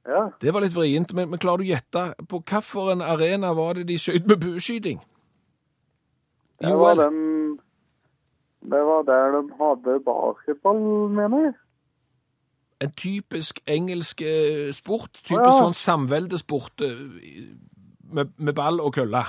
Ja. 0.08 0.30
Det 0.40 0.52
var 0.54 0.64
litt 0.64 0.74
vrient, 0.74 1.12
men, 1.14 1.28
men 1.30 1.38
klarer 1.38 1.60
du 1.60 1.66
å 1.68 1.72
gjette 1.74 2.04
på 2.28 2.40
hvilken 2.40 3.02
arena 3.04 3.52
var 3.54 3.76
det 3.78 3.84
de 3.90 3.98
skjøt 4.00 4.26
med 4.26 4.40
bueskyting? 4.40 5.00
Det 6.60 6.76
var 6.76 6.94
den 7.00 7.18
Det 8.60 8.80
var 8.84 9.02
der 9.08 9.30
de 9.38 9.42
hadde 9.56 9.98
basketball, 10.04 10.80
mener 11.08 11.44
jeg. 11.46 11.54
En 12.80 12.90
typisk 12.96 13.60
engelsk 13.68 14.20
eh, 14.24 14.70
sport, 14.72 15.12
typisk 15.24 15.52
Ja. 15.52 15.58
sånn 15.58 15.76
samveldesport 15.76 16.80
eh, 16.84 17.00
med, 18.12 18.32
med 18.36 18.54
ball 18.56 18.80
og 18.80 18.94
kølle. 18.96 19.20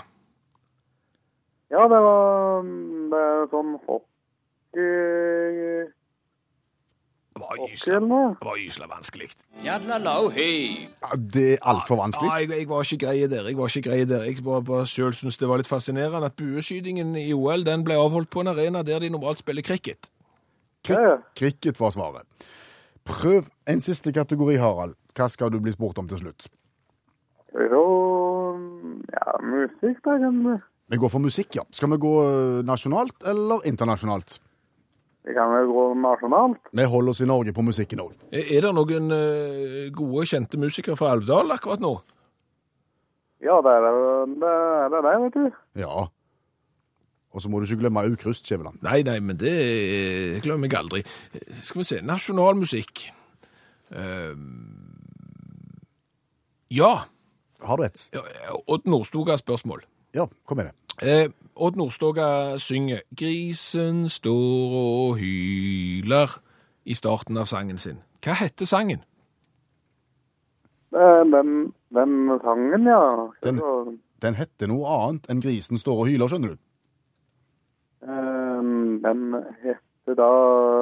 Ja, 1.72 1.84
det 1.88 2.00
var 2.04 2.64
det 3.12 3.20
er 3.20 3.48
sånn 3.52 3.74
hockey 3.88 5.92
Det 7.34 7.42
var 7.42 8.58
gysla, 8.58 8.88
vanskelig. 8.92 9.30
Ja, 9.64 9.78
det 11.34 11.46
er 11.54 11.58
altfor 11.62 11.96
Ja, 11.96 12.02
vanskelig. 12.02 12.32
jeg, 12.40 12.50
jeg 12.60 12.70
var 12.70 12.82
ikke 12.84 12.98
grei 13.06 13.28
der. 13.28 13.48
Jeg 13.48 13.58
var 13.58 13.68
ikke 13.72 13.90
grei 13.90 14.06
der. 14.06 14.24
Jeg 14.28 14.44
bare, 14.44 14.64
bare 14.64 14.88
selv 14.88 15.14
synes 15.14 15.38
det 15.38 15.48
var 15.48 15.58
litt 15.62 15.68
fascinerende 15.70 16.26
at 16.28 16.36
bueskytingen 16.36 17.16
i 17.16 17.32
OL 17.34 17.64
den 17.66 17.84
ble 17.88 17.96
avholdt 17.96 18.30
på 18.30 18.44
en 18.44 18.52
arena 18.52 18.84
der 18.84 19.00
de 19.00 19.10
normalt 19.10 19.40
spiller 19.40 19.64
cricket. 19.64 20.12
Ja, 20.90 21.00
ja. 21.00 21.16
Cricket 21.38 21.80
var 21.80 21.90
svaret. 21.96 22.28
Prøv 23.06 23.48
en 23.68 23.80
siste 23.80 24.12
kategori, 24.14 24.56
Harald. 24.62 24.96
Hva 25.16 25.28
skal 25.30 25.52
du 25.52 25.60
bli 25.60 25.72
spurt 25.72 25.98
om 25.98 26.08
til 26.12 26.18
slutt? 26.20 26.50
Jo 27.72 27.86
Ja, 29.12 29.34
musikk, 29.44 30.04
da. 30.06 30.18
Vi 30.20 30.58
Vi 30.92 30.98
går 30.98 31.10
for 31.10 31.20
musikk, 31.20 31.56
ja. 31.56 31.64
Skal 31.72 31.90
vi 31.92 31.98
gå 31.98 32.14
eh, 32.28 32.64
nasjonalt 32.68 33.24
eller 33.26 33.64
internasjonalt? 33.66 34.40
Vi 35.22 35.36
kan 35.38 35.52
vel 35.54 35.68
gå 35.70 35.84
nasjonalt. 36.02 36.72
Vi 36.74 36.86
holder 36.90 37.14
oss 37.14 37.22
i 37.22 37.28
Norge 37.30 37.54
på 37.54 37.66
musikken 37.66 38.02
òg. 38.02 38.16
Er 38.34 38.48
er 38.58 38.66
det 38.66 38.72
noen 38.74 39.12
eh, 39.14 39.92
gode, 39.94 40.26
kjente 40.32 40.58
musikere 40.58 40.98
fra 40.98 41.12
Alvdal 41.14 41.54
akkurat 41.54 41.84
nå? 41.84 41.94
Ja, 43.42 43.60
det 43.66 43.76
er 43.76 43.86
det, 43.86 44.50
er 44.50 44.90
det, 44.94 45.04
det 45.06 45.14
vet 45.26 45.38
du. 45.38 45.62
Ja. 45.82 46.08
Og 47.32 47.42
så 47.42 47.50
må 47.50 47.62
du 47.62 47.66
ikke 47.66 47.84
glemme 47.86 48.04
Aukrust, 48.04 48.48
Skjæveland. 48.50 48.82
Nei, 48.84 49.02
nei, 49.08 49.20
men 49.24 49.38
det 49.40 49.54
eh, 49.54 50.42
glemmer 50.44 50.68
jeg 50.68 50.80
aldri. 50.82 51.04
Eh, 51.38 51.62
Skal 51.64 51.84
vi 51.84 51.88
se, 51.88 52.02
nasjonalmusikk. 52.06 53.06
Uh, 53.92 54.36
ja. 56.72 56.92
Har 57.62 57.78
du 57.78 57.86
et? 57.86 58.04
Ja, 58.16 58.24
Odd 58.72 58.88
Nordstoga 58.90 59.38
spørsmål. 59.40 59.84
Ja, 60.16 60.26
kom 60.48 60.60
med 60.60 60.72
det. 60.72 60.76
Eh, 61.02 61.32
Odd 61.56 61.76
Nordstoga 61.76 62.58
synger 62.58 63.02
'Grisen 63.16 64.10
står 64.10 64.72
og 64.82 65.18
hyler' 65.20 66.40
i 66.86 66.94
starten 66.94 67.38
av 67.38 67.46
sangen 67.46 67.78
sin. 67.78 67.98
Hva 68.26 68.34
heter 68.34 68.66
sangen? 68.66 69.02
Eh, 70.96 71.24
Den, 71.32 71.74
den 71.94 72.40
sangen, 72.44 72.84
ja. 72.88 73.28
Den- 73.44 74.00
Den 74.22 74.36
heter 74.36 74.68
noe 74.68 74.86
annet 74.86 75.30
enn 75.30 75.42
'Grisen 75.42 75.78
står 75.78 76.00
og 76.00 76.08
hyler', 76.08 76.28
skjønner 76.30 76.50
du. 76.50 76.58
eh, 78.04 78.62
den 79.04 79.34
heter 79.64 80.16
da 80.16 80.30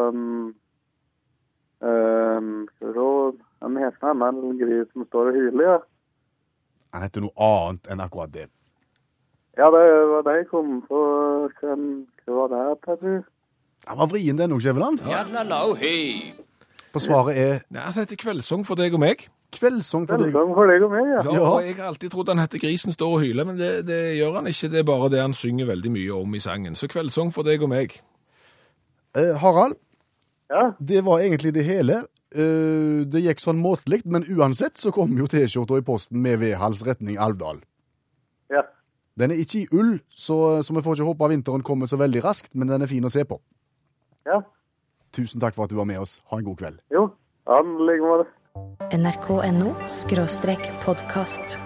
um, 0.09 0.55
eh, 1.81 2.39
Den 3.61 3.77
heter 3.77 4.13
den 4.13 4.59
grisen 4.59 5.05
står 5.07 5.27
og 5.27 5.33
hyler, 5.33 5.63
ja. 5.71 5.77
Den 6.93 7.01
heter 7.01 7.21
noe 7.21 7.31
annet 7.37 7.87
enn 7.91 7.99
akkurat 7.99 8.31
det. 8.33 8.49
Ja, 9.59 9.67
det 9.73 9.85
var 10.13 10.23
det 10.27 10.35
jeg 10.39 10.47
kom 10.51 10.69
på. 10.87 10.99
Hvem 11.59 11.81
hva 12.25 12.35
var 12.37 12.53
det, 12.53 12.61
Petter? 12.85 13.17
du? 13.19 13.23
Han 13.89 13.97
var 13.99 14.07
vrien 14.11 14.37
den 14.39 14.51
òg, 14.55 14.61
Skjæveland. 14.63 14.99
For 16.93 16.99
svaret 17.03 17.35
er 17.37 17.59
Nei, 17.69 17.81
Han 17.81 17.93
heter 17.93 18.15
'Kveldssang 18.17 18.63
for 18.65 18.75
deg 18.75 18.93
og 18.93 18.99
meg'. 19.03 19.27
kveldssang 19.51 20.07
for 20.07 20.17
deg. 20.17 20.31
for 20.33 20.67
deg 20.67 20.83
og 20.83 20.91
meg, 20.91 21.05
ja. 21.07 21.21
Ja, 21.25 21.33
Ja. 21.33 21.49
og 21.51 21.63
Jeg 21.65 21.75
har 21.75 21.85
alltid 21.87 22.09
trodd 22.11 22.27
han 22.27 22.37
heter 22.39 22.59
'Grisen 22.59 22.91
står 22.91 23.13
og 23.15 23.21
hyler', 23.21 23.45
men 23.45 23.57
det, 23.57 23.85
det 23.87 24.17
gjør 24.17 24.35
han 24.35 24.45
ikke. 24.47 24.69
Det 24.71 24.79
er 24.79 24.83
bare 24.83 25.09
det 25.09 25.21
han 25.21 25.33
synger 25.33 25.65
veldig 25.65 25.91
mye 25.91 26.11
om 26.21 26.35
i 26.35 26.39
sangen. 26.39 26.75
Så 26.75 26.87
'Kveldssang 26.87 27.33
for 27.33 27.43
deg 27.43 27.61
og 27.63 27.69
meg'. 27.69 27.99
Eh, 29.15 29.35
Harald, 29.37 29.75
Ja, 30.49 30.71
det 30.79 31.03
var 31.05 31.19
egentlig 31.19 31.53
det 31.53 31.63
hele. 31.65 32.05
Eh, 32.35 33.05
det 33.05 33.21
gikk 33.23 33.39
sånn 33.39 33.61
måtelig, 33.61 34.01
men 34.05 34.23
uansett 34.23 34.77
så 34.77 34.91
kom 34.91 35.09
jo 35.17 35.25
T-skjorta 35.27 35.77
i 35.77 35.81
posten 35.81 36.21
med 36.21 36.39
vedhals 36.39 36.81
retning 36.85 37.17
Alvdal. 37.17 37.61
Den 39.19 39.33
er 39.33 39.41
ikke 39.41 39.63
i 39.63 39.67
ull, 39.75 39.97
så, 40.09 40.61
så 40.63 40.73
vi 40.75 40.83
får 40.85 40.95
ikke 40.95 41.09
håpe 41.09 41.25
vinteren 41.33 41.65
kommer 41.65 41.89
så 41.91 41.99
veldig 41.99 42.23
raskt, 42.23 42.53
men 42.55 42.71
den 42.71 42.85
er 42.85 42.91
fin 42.91 43.05
å 43.05 43.11
se 43.13 43.25
på. 43.27 43.41
ja. 44.29 44.41
Tusen 45.09 45.41
takk 45.41 45.55
for 45.55 45.65
at 45.65 45.71
du 45.73 45.75
var 45.79 45.87
med 45.89 45.97
oss. 45.97 46.19
Ha 46.29 46.37
en 46.37 46.45
god 46.45 46.59
kveld. 46.61 46.81
Jo, 46.93 47.07
i 47.49 47.71
like 47.81 48.05
måte. 48.05 48.29
nrk.no 48.93 49.73
podkast. 50.85 51.57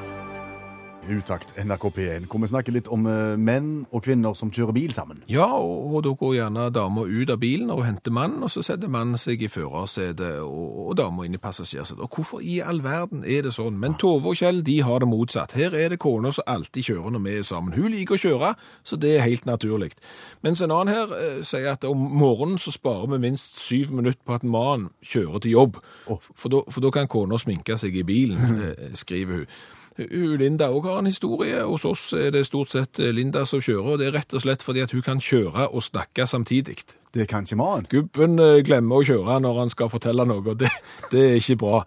Utakt 1.10 1.52
NRK 1.58 1.89
P1, 1.96 2.26
hvor 2.32 2.39
vi 2.39 2.48
snakker 2.48 2.72
litt 2.72 2.88
om 2.88 3.04
eh, 3.12 3.36
menn 3.36 3.84
og 3.92 4.06
kvinner 4.06 4.36
som 4.39 4.52
kjører 4.54 4.76
bil 4.76 4.94
sammen. 4.96 5.20
Ja, 5.28 5.50
og, 5.52 5.98
og 5.98 6.04
da 6.06 6.13
går 6.16 6.36
gjerne 6.38 6.68
dama 6.72 7.04
ut 7.04 7.34
av 7.34 7.42
bilen 7.42 7.74
og 7.74 7.84
henter 7.84 8.13
mannen, 8.16 8.46
og 8.46 8.52
så 8.54 8.63
setter 8.63 8.92
mannen 8.92 9.20
seg 9.20 9.44
i 9.44 9.50
førersetet 9.52 10.39
og, 10.46 10.78
og 10.88 10.96
dama 11.02 11.26
inn 11.28 11.36
i 11.36 11.42
passasjersetet. 11.44 12.00
Og 12.00 12.16
hvorfor 12.16 12.39
i 12.39 12.62
all 12.63 12.80
verden 12.86 13.26
er 13.28 13.44
det 13.44 13.52
sånn? 13.58 13.76
Men 13.82 13.98
Tove 14.00 14.32
og 14.32 14.39
Kjell 14.39 14.63
de 14.63 14.78
har 14.88 15.04
det 15.04 15.12
motsatt. 15.12 15.58
Her 15.60 15.76
er 15.76 15.92
det 15.92 16.00
kona 16.04 16.32
som 16.32 16.48
alltid 16.48 16.88
kjører 16.88 17.18
når 17.18 17.26
vi 17.28 17.36
er 17.36 17.48
sammen. 17.52 17.76
Hun 17.76 17.92
liker 17.92 18.16
å 18.16 18.24
kjøre, 18.24 18.56
så 18.88 19.00
det 19.04 19.18
er 19.18 19.28
helt 19.28 19.48
naturlig. 19.50 19.92
Mens 20.46 20.63
en 20.63 20.72
annen 20.72 20.96
her 20.96 21.16
eh, 21.20 21.39
sier 21.44 21.74
at 21.76 21.84
om 21.89 22.00
morgenen 22.00 22.63
så 22.63 22.72
sparer 22.72 23.12
vi 23.12 23.24
minst 23.28 23.60
syv 23.60 23.92
minutter 23.92 24.24
på 24.24 24.39
at 24.39 24.48
mannen 24.48 24.94
kjører 25.04 25.44
til 25.44 25.58
jobb. 25.60 25.84
Oh. 26.08 26.24
For 26.39 26.80
da 26.80 26.96
kan 26.96 27.12
kona 27.12 27.36
sminke 27.42 27.76
seg 27.82 28.00
i 28.00 28.08
bilen, 28.08 28.39
eh, 28.72 28.92
skriver 28.96 29.44
hun. 29.44 29.56
Linda 29.98 30.72
òg 30.74 30.88
har 30.90 31.00
en 31.00 31.12
historie. 31.12 31.62
Hos 31.68 31.86
oss 31.86 32.10
er 32.18 32.32
det 32.34 32.48
stort 32.48 32.74
sett 32.74 33.00
eh, 33.00 33.14
Linda 33.14 33.46
som 33.46 33.62
kjører, 33.62 33.94
og 33.94 34.02
det 34.02 34.10
er 34.10 34.18
rett 34.18 34.34
og 34.34 34.44
slett 34.46 34.66
fordi 34.66 34.84
at 34.86 34.92
hun 34.96 35.06
kan 35.06 35.22
kjøre 35.22 35.70
og 35.70 35.86
snakke 35.86 36.28
samtidig. 36.28 36.82
Det 37.14 37.28
kan 37.30 37.46
ikke 37.46 37.56
mannen. 37.60 37.86
Gubben 37.92 38.40
eh, 38.42 38.64
glemmer 38.66 38.98
å 38.98 39.06
kjøre 39.06 39.36
når 39.44 39.58
han 39.60 39.70
skal 39.70 39.90
fortelle 39.94 40.26
noe, 40.26 40.42
og 40.42 40.58
det, 40.58 40.72
det 41.12 41.22
er 41.28 41.36
ikke 41.38 41.60
bra. 41.62 41.82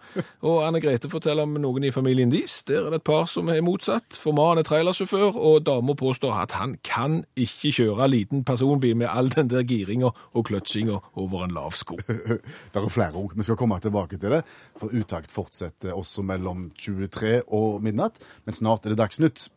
Og 0.47 0.61
Anne 0.63 0.79
Grete 0.79 1.09
forteller 1.11 1.43
om 1.43 1.57
noen 1.59 1.83
i 1.83 1.91
familien 1.91 2.31
deres. 2.31 2.61
Der 2.69 2.85
er 2.85 2.93
det 2.95 3.01
et 3.01 3.07
par 3.09 3.27
som 3.27 3.51
er 3.51 3.59
motsatt, 3.65 4.15
for 4.15 4.35
mannen 4.37 4.63
er 4.63 4.69
trailersjåfør, 4.69 5.35
og 5.35 5.65
dama 5.67 5.97
påstår 5.99 6.31
at 6.45 6.55
han 6.55 6.77
kan 6.79 7.19
ikke 7.35 7.73
kjøre 7.75 8.07
liten 8.07 8.45
personbil 8.47 8.95
med 8.95 9.11
all 9.11 9.27
den 9.33 9.51
der 9.51 9.67
giringa 9.67 10.13
og 10.15 10.47
kløtsjinga 10.47 11.01
over 11.19 11.43
en 11.43 11.57
lav 11.59 11.75
sko. 11.75 11.99
Det 12.07 12.79
er 12.79 12.87
flere 12.87 13.19
ord. 13.19 13.35
Vi 13.35 13.43
skal 13.43 13.59
komme 13.59 13.81
tilbake 13.83 14.15
til 14.21 14.31
det. 14.31 14.45
For 14.79 14.95
Utakt 14.95 15.31
fortsetter 15.31 15.91
også 15.97 16.23
mellom 16.23 16.69
23 16.71 17.41
og 17.51 17.81
midnatt. 17.83 17.96
Men 18.45 18.57
snart 18.57 18.85
er 18.85 18.93
det 18.93 19.01
Dagsnytt. 19.01 19.47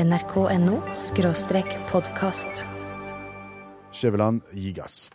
nrk.no 0.00 0.80
podkast. 1.90 2.64
Skjæveland 3.92 4.42
gi 4.54 4.72
gass. 4.76 5.08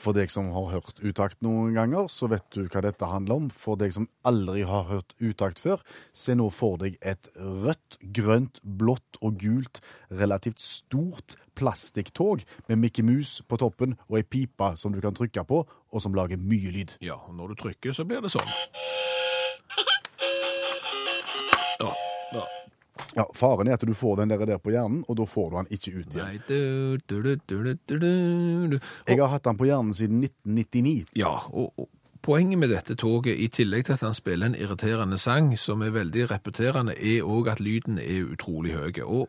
For 0.00 0.16
deg 0.16 0.32
som 0.32 0.48
har 0.54 0.70
hørt 0.72 1.00
Utakt 1.04 1.42
noen 1.44 1.74
ganger, 1.76 2.08
så 2.08 2.30
vet 2.32 2.46
du 2.54 2.64
hva 2.64 2.82
dette 2.84 3.08
handler 3.08 3.42
om. 3.42 3.50
For 3.52 3.76
deg 3.80 3.92
som 3.96 4.08
aldri 4.26 4.64
har 4.68 4.88
hørt 4.88 5.12
Utakt 5.20 5.60
før, 5.60 5.82
se 6.16 6.36
nå 6.38 6.48
for 6.54 6.80
deg 6.80 6.96
et 7.04 7.28
rødt, 7.36 8.00
grønt, 8.16 8.62
blått 8.64 9.20
og 9.20 9.36
gult, 9.42 9.82
relativt 10.08 10.62
stort 10.64 11.36
plastikktog 11.60 12.46
med 12.70 12.80
Mickey 12.80 13.04
Mus 13.04 13.40
på 13.44 13.60
toppen 13.60 13.98
og 14.08 14.20
ei 14.22 14.24
pipe 14.24 14.72
som 14.80 14.94
du 14.94 15.02
kan 15.04 15.16
trykke 15.16 15.44
på, 15.44 15.64
og 15.68 16.02
som 16.02 16.16
lager 16.16 16.40
mye 16.40 16.72
lyd. 16.72 16.96
Ja, 17.04 17.20
og 17.26 17.36
når 17.36 17.52
du 17.52 17.62
trykker, 17.66 17.92
så 17.96 18.08
blir 18.08 18.24
det 18.24 18.32
sånn. 18.32 18.48
Ja, 23.16 23.26
Faren 23.34 23.68
er 23.68 23.78
at 23.78 23.86
du 23.86 23.94
får 23.96 24.20
den 24.22 24.32
der, 24.32 24.44
der 24.46 24.60
på 24.62 24.72
hjernen, 24.74 25.04
og 25.08 25.16
da 25.18 25.26
får 25.28 25.50
du 25.50 25.56
den 25.56 25.70
ikke 25.76 25.94
ut 25.96 26.14
igjen. 26.14 26.26
Nei, 26.26 26.38
du, 26.46 26.98
du, 27.10 27.16
du. 28.74 28.76
Jeg 29.08 29.18
har 29.18 29.32
hatt 29.32 29.46
den 29.48 29.58
på 29.58 29.66
hjernen 29.66 29.96
siden 29.96 30.22
1999. 30.22 31.10
Ja, 31.18 31.32
og, 31.50 31.72
og 31.76 31.88
poenget 32.22 32.60
med 32.60 32.70
dette 32.70 32.94
toget, 32.94 33.38
i 33.38 33.48
tillegg 33.52 33.88
til 33.88 33.96
at 33.96 34.06
han 34.06 34.16
spiller 34.16 34.50
en 34.50 34.58
irriterende 34.58 35.18
sang 35.18 35.52
som 35.58 35.82
er 35.82 35.94
veldig 35.94 36.30
repeterende, 36.30 36.94
er 36.94 37.26
òg 37.26 37.50
at 37.54 37.62
lyden 37.64 37.98
er 37.98 38.28
utrolig 38.30 38.76
høy. 38.76 38.92
Og 39.04 39.28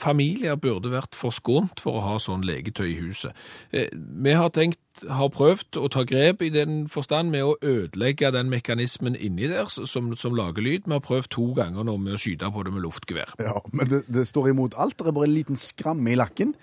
familier 0.00 0.56
burde 0.60 0.90
vært 0.92 1.16
forskånt 1.18 1.82
for 1.84 1.98
å 2.00 2.04
ha 2.04 2.18
sånn 2.22 2.44
leketøy 2.48 2.88
i 2.88 2.98
huset. 3.02 3.36
Eh, 3.72 3.88
Vi 3.92 4.32
har 4.36 4.50
tenkt, 4.56 4.80
har 5.08 5.30
prøvd 5.32 5.78
å 5.80 5.88
ta 5.92 6.02
grep 6.08 6.42
i 6.42 6.50
den 6.52 6.86
forstand 6.88 7.30
med 7.32 7.44
å 7.46 7.56
ødelegge 7.62 8.32
den 8.34 8.50
mekanismen 8.52 9.16
inni 9.16 9.48
der 9.48 9.68
som, 9.70 10.12
som 10.16 10.36
lager 10.36 10.64
lyd. 10.64 10.86
Vi 10.86 10.96
har 10.96 11.04
prøvd 11.04 11.30
to 11.32 11.50
ganger 11.56 11.86
nå 11.86 11.96
med 12.00 12.16
å 12.16 12.20
skyte 12.20 12.50
på 12.52 12.64
det 12.66 12.74
med 12.74 12.84
luftgevær. 12.84 13.34
Ja, 13.40 13.60
Men 13.72 13.88
det, 13.92 14.04
det 14.08 14.26
står 14.28 14.50
imot 14.52 14.76
alt. 14.76 14.98
Det 14.98 15.08
er 15.12 15.16
bare 15.16 15.30
en 15.30 15.36
liten 15.36 15.60
skramme 15.60 16.12
i 16.12 16.18
lakken. 16.20 16.54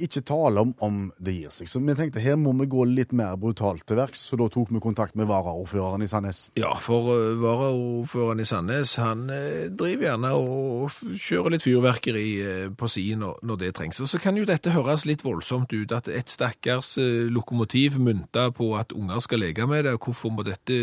Ikke 0.00 0.22
tale 0.26 0.62
om 0.64 0.74
om 0.80 1.00
det 1.20 1.34
gir 1.36 1.52
seg. 1.54 1.68
Så 1.70 1.80
vi 1.84 1.94
tenkte 1.98 2.22
her 2.22 2.38
må 2.40 2.52
vi 2.58 2.68
gå 2.70 2.84
litt 2.88 3.12
mer 3.16 3.36
brutalt 3.40 3.84
til 3.88 3.98
verks, 4.00 4.22
så 4.30 4.38
da 4.40 4.48
tok 4.52 4.72
vi 4.74 4.82
kontakt 4.82 5.16
med 5.18 5.28
varaordføreren 5.30 6.04
i 6.04 6.08
Sandnes. 6.10 6.46
Ja, 6.58 6.72
for 6.80 7.10
uh, 7.12 7.36
varaordføreren 7.40 8.42
i 8.42 8.48
Sandnes 8.48 8.96
han 9.00 9.26
eh, 9.34 9.68
driver 9.70 10.08
gjerne 10.08 10.32
og 10.38 11.16
kjører 11.20 11.54
litt 11.54 11.66
fyrverkeri 11.66 12.26
eh, 12.44 12.66
på 12.76 12.88
siden 12.90 13.24
når, 13.24 13.40
når 13.46 13.60
det 13.64 13.72
trengs. 13.78 14.00
Og 14.02 14.10
så 14.10 14.20
kan 14.22 14.38
jo 14.38 14.46
dette 14.48 14.74
høres 14.74 15.06
litt 15.08 15.24
voldsomt 15.26 15.72
ut, 15.74 15.94
at 15.96 16.08
et 16.10 16.32
stakkars 16.32 16.96
eh, 17.00 17.28
lokomotiv 17.32 17.98
mynta 18.00 18.48
på 18.56 18.72
at 18.78 18.94
unger 18.96 19.22
skal 19.24 19.44
leke 19.44 19.68
med 19.70 19.86
det, 19.88 19.96
hvorfor 20.00 20.32
må 20.34 20.46
dette 20.46 20.80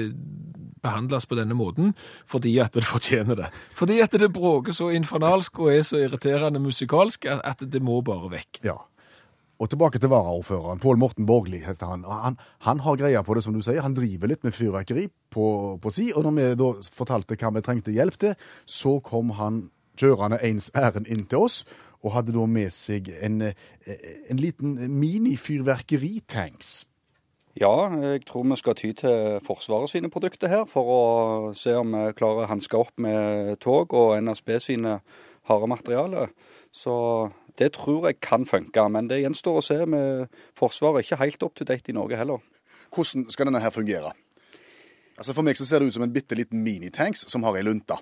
behandles 0.83 1.27
på 1.27 1.37
denne 1.39 1.57
måten? 1.57 1.93
Fordi 2.29 2.57
at 2.63 2.75
det 2.77 2.85
fortjener 2.87 3.39
det. 3.39 3.49
Fordi 3.77 3.99
at 4.03 4.13
det 4.19 4.33
bråker 4.33 4.75
så 4.75 4.91
infernalsk 4.95 5.59
og 5.63 5.73
er 5.73 5.83
så 5.87 6.03
irriterende 6.03 6.61
musikalsk 6.63 7.27
at 7.37 7.63
det 7.65 7.81
må 7.83 8.01
bare 8.05 8.31
vekk. 8.37 8.61
Ja. 8.65 8.77
Og 9.57 9.69
tilbake 9.71 9.97
til 9.97 10.11
varaordføreren. 10.11 10.79
Pål 10.79 10.99
Morten 11.01 11.25
Borgli 11.25 11.63
heter 11.65 11.89
han. 11.89 12.03
Han, 12.05 12.37
han 12.61 12.81
har 12.85 12.99
greia 12.99 13.23
på 13.25 13.33
det, 13.33 13.41
som 13.43 13.55
du 13.55 13.63
sier. 13.65 13.81
Han 13.81 13.95
driver 13.97 14.29
litt 14.29 14.45
med 14.45 14.53
fyrverkeri 14.53 15.07
på, 15.33 15.47
på 15.81 15.93
si. 15.93 16.11
Og 16.13 16.27
når 16.27 16.35
vi 16.35 16.45
da 16.61 16.67
fortalte 16.93 17.37
hva 17.39 17.51
vi 17.55 17.63
trengte 17.65 17.95
hjelp 17.95 18.19
til, 18.21 18.35
så 18.69 18.99
kom 19.01 19.33
han 19.39 19.67
kjørende 19.97 20.37
ens 20.45 20.69
ærend 20.77 21.09
inn 21.09 21.25
til 21.25 21.47
oss, 21.47 21.63
og 22.05 22.13
hadde 22.13 22.35
da 22.35 22.43
med 22.45 22.69
seg 22.75 23.09
en, 23.25 23.41
en 23.41 24.41
liten 24.41 24.75
mini-fyrverkeritanks. 24.93 26.85
Ja, 27.57 27.89
jeg 27.89 28.21
tror 28.29 28.45
vi 28.45 28.55
skal 28.59 28.75
ty 28.77 28.91
til 28.93 29.39
Forsvaret 29.41 29.89
sine 29.89 30.11
produkter 30.13 30.51
her, 30.51 30.67
for 30.69 30.91
å 30.93 31.01
se 31.57 31.73
om 31.73 31.95
vi 31.95 32.13
klarer 32.19 32.45
å 32.45 32.51
hanske 32.51 32.77
opp 32.77 32.93
med 33.01 33.55
tog 33.63 33.95
og 33.97 34.13
NSB 34.21 34.59
sine 34.61 34.99
harde 35.49 35.69
materialer. 35.71 36.29
Så 36.69 36.93
det 37.57 37.71
tror 37.77 38.09
jeg 38.09 38.19
kan 38.21 38.45
funke, 38.45 38.83
men 38.89 39.09
det 39.09 39.21
gjenstår 39.23 39.59
å 39.59 39.65
se. 39.65 39.79
med 39.85 40.27
Forsvaret 40.57 41.05
ikke 41.05 41.21
helt 41.23 41.43
up 41.43 41.55
to 41.55 41.65
date 41.65 41.91
i 41.91 41.95
Norge 41.95 42.17
heller. 42.17 42.43
Hvordan 42.93 43.29
skal 43.33 43.49
denne 43.49 43.61
her 43.63 43.73
fungere? 43.73 44.13
Altså 45.17 45.33
For 45.33 45.45
meg 45.45 45.57
så 45.57 45.65
ser 45.65 45.81
det 45.81 45.89
ut 45.89 45.97
som 45.97 46.05
en 46.05 46.13
bitte 46.13 46.37
liten 46.37 46.61
minitanks 46.63 47.25
som 47.31 47.43
har 47.47 47.57
ei 47.57 47.65
lunte. 47.65 47.97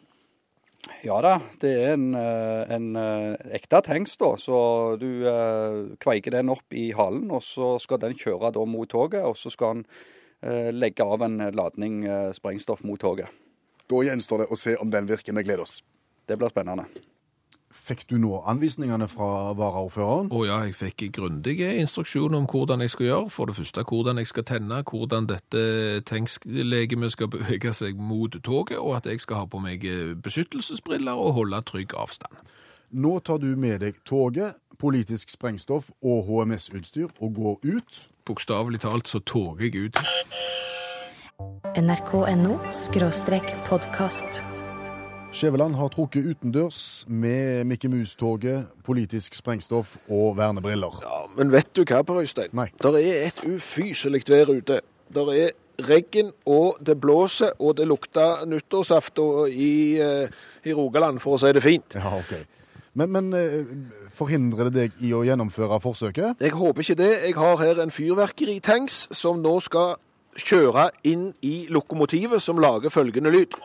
Ja 1.02 1.18
da, 1.24 1.40
det 1.62 1.72
er 1.72 1.94
en, 1.96 2.10
eh, 2.14 2.74
en 2.76 2.92
eh, 3.00 3.56
ekte 3.58 3.80
tanks, 3.82 4.18
da. 4.22 4.36
Så 4.38 4.58
du 5.02 5.26
eh, 5.26 5.96
kveiker 6.02 6.36
den 6.36 6.52
opp 6.54 6.76
i 6.76 6.92
halen, 6.94 7.32
og 7.34 7.42
så 7.42 7.76
skal 7.82 8.04
den 8.04 8.18
kjøre 8.20 8.52
da 8.54 8.66
mot 8.70 8.90
toget. 8.90 9.24
Og 9.26 9.38
så 9.40 9.50
skal 9.54 9.80
den 9.80 9.88
eh, 10.44 10.70
legge 10.76 11.08
av 11.08 11.26
en 11.26 11.40
ladning 11.56 12.04
eh, 12.06 12.30
sprengstoff 12.38 12.84
mot 12.86 13.02
toget. 13.02 13.32
Da 13.90 14.06
gjenstår 14.06 14.44
det 14.44 14.52
å 14.52 14.60
se 14.60 14.76
om 14.82 14.94
den 14.94 15.10
virker. 15.10 15.34
Vi 15.34 15.48
gleder 15.48 15.66
oss. 15.66 15.80
Det 16.26 16.38
blir 16.38 16.54
spennende. 16.54 16.90
Fikk 17.76 18.06
du 18.10 18.16
nå 18.18 18.40
anvisningene 18.48 19.08
fra 19.12 19.52
varaordføreren? 19.58 20.32
Å 20.34 20.42
ja, 20.48 20.58
jeg 20.66 20.76
fikk 20.80 21.04
grundige 21.18 21.68
instruksjoner 21.82 22.40
om 22.40 22.48
hvordan 22.50 22.82
jeg 22.82 22.94
skal 22.96 23.10
gjøre. 23.10 23.30
For 23.36 23.52
det 23.52 23.58
første 23.60 23.84
hvordan 23.86 24.22
jeg 24.22 24.32
skal 24.32 24.48
tenne, 24.48 24.82
hvordan 24.88 25.28
dette 25.30 26.02
tanklegemet 26.10 27.14
skal 27.14 27.30
bevege 27.34 27.74
seg 27.76 28.00
mot 28.00 28.40
toget, 28.44 28.80
og 28.80 28.96
at 28.98 29.12
jeg 29.12 29.22
skal 29.22 29.44
ha 29.44 29.50
på 29.52 29.62
meg 29.62 29.86
eh, 29.86 30.16
beskyttelsesbriller 30.16 31.20
og 31.20 31.36
holde 31.42 31.62
trygg 31.68 31.94
avstand. 32.00 32.40
Nå 32.96 33.20
tar 33.20 33.42
du 33.44 33.52
med 33.60 33.82
deg 33.84 34.00
toget, 34.08 34.56
politisk 34.80 35.30
sprengstoff 35.34 35.92
og 36.04 36.26
HMS-utstyr 36.30 37.12
og 37.20 37.36
går 37.36 37.76
ut. 37.76 38.02
Bokstavelig 38.26 38.82
talt 38.86 39.12
så 39.12 39.20
toger 39.20 39.68
jeg 39.68 39.90
ut. 39.90 40.00
nrk.no 41.76 42.60
skråstrek 42.72 43.52
podkast. 43.68 44.42
Skjæveland 45.36 45.76
har 45.76 45.90
trukket 45.92 46.30
utendørs 46.32 47.06
med 47.12 47.66
Mikke 47.68 47.90
Mus-toget, 47.92 48.70
politisk 48.88 49.34
sprengstoff 49.36 49.98
og 50.08 50.38
vernebriller. 50.38 51.02
Ja, 51.04 51.18
men 51.36 51.52
vet 51.52 51.74
du 51.76 51.82
hva, 51.84 52.00
Per 52.08 52.22
Øystein? 52.22 52.54
Nei. 52.56 52.70
Der 52.80 52.96
er 52.96 53.26
et 53.26 53.42
ufyselig 53.44 54.24
vær 54.30 54.54
ute. 54.54 54.80
Der 55.12 55.34
er 55.34 55.52
regn, 55.90 56.32
og 56.48 56.80
det 56.80 56.96
blåser, 57.02 57.52
og 57.60 57.76
det 57.76 57.88
lukter 57.88 58.46
nyttårsaften 58.48 59.52
i, 59.52 60.00
eh, 60.00 60.32
i 60.64 60.74
Rogaland, 60.74 61.20
for 61.20 61.36
å 61.36 61.44
si 61.44 61.52
det 61.52 61.64
fint. 61.68 62.00
Ja, 62.00 62.16
ok. 62.16 62.32
Men, 62.94 63.12
men 63.12 63.34
eh, 63.36 63.76
forhindrer 64.16 64.72
det 64.72 64.78
deg 64.80 65.04
i 65.04 65.12
å 65.12 65.26
gjennomføre 65.28 65.84
forsøket? 65.84 66.40
Jeg 66.40 66.56
håper 66.56 66.80
ikke 66.80 67.02
det. 67.04 67.14
Jeg 67.28 67.36
har 67.36 67.58
her 67.60 67.84
en 67.84 67.92
fyrverkeritanks 67.92 69.10
som 69.12 69.44
nå 69.44 69.60
skal 69.68 69.98
kjøre 70.40 70.94
inn 71.04 71.34
i 71.44 71.68
lokomotivet, 71.68 72.40
som 72.40 72.56
lager 72.64 72.88
følgende 72.88 73.36
lyd. 73.36 73.60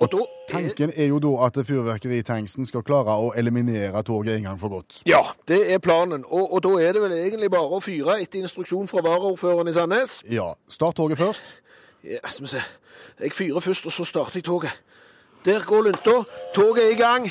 Da 0.00 0.18
Tanken 0.48 0.92
er 0.94 1.06
jo 1.08 1.18
da 1.18 1.46
at 1.46 1.56
fyrverkeritanksen 1.66 2.66
skal 2.68 2.84
klare 2.86 3.16
å 3.18 3.32
eliminere 3.38 4.02
toget 4.06 4.36
en 4.36 4.44
gang 4.46 4.60
for 4.60 4.70
godt. 4.70 5.00
Ja, 5.08 5.22
det 5.48 5.58
er 5.72 5.80
planen. 5.82 6.22
Og, 6.28 6.52
og 6.52 6.62
da 6.62 6.74
er 6.84 6.94
det 6.94 7.02
vel 7.02 7.14
egentlig 7.16 7.50
bare 7.50 7.78
å 7.78 7.80
fyre 7.82 8.20
etter 8.22 8.44
instruksjon 8.44 8.86
fra 8.90 9.02
varaordføreren 9.02 9.72
i 9.72 9.74
Sandnes. 9.74 10.20
Ja, 10.30 10.52
Start 10.70 11.00
toget 11.00 11.18
først. 11.18 11.42
Ja, 12.06 12.22
skal 12.28 12.46
vi 12.46 12.52
se. 12.54 12.62
Jeg 13.24 13.34
fyrer 13.34 13.64
først, 13.64 13.88
og 13.88 13.96
så 13.96 14.06
starter 14.06 14.38
jeg 14.38 14.46
toget. 14.46 14.76
Der 15.46 15.64
går 15.66 15.88
lunta. 15.88 16.20
Toget 16.54 16.84
er 16.84 16.94
i 16.94 17.00
gang. 17.00 17.30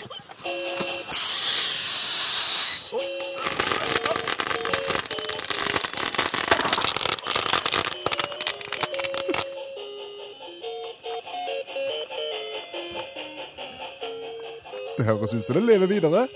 Det 14.97 15.05
høres 15.05 15.33
ut 15.33 15.43
som 15.43 15.57
det 15.57 15.63
lever 15.63 15.91
videre. 15.91 16.27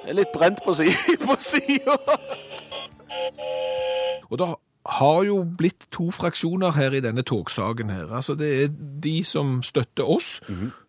Jeg 0.00 0.10
er 0.10 0.18
litt 0.18 0.32
brent 0.34 0.62
på 0.64 0.74
sida. 1.50 1.96
Og 4.30 4.38
da 4.40 4.48
har 4.90 5.24
jo 5.26 5.40
blitt 5.44 5.88
to 5.94 6.10
fraksjoner 6.14 6.74
her 6.76 6.94
i 6.96 7.02
denne 7.04 7.24
togsaken 7.26 7.90
her. 7.90 8.08
Altså 8.14 8.36
det 8.38 8.50
er 8.64 8.70
de 9.02 9.16
som 9.26 9.58
støtter 9.66 10.06
oss, 10.06 10.40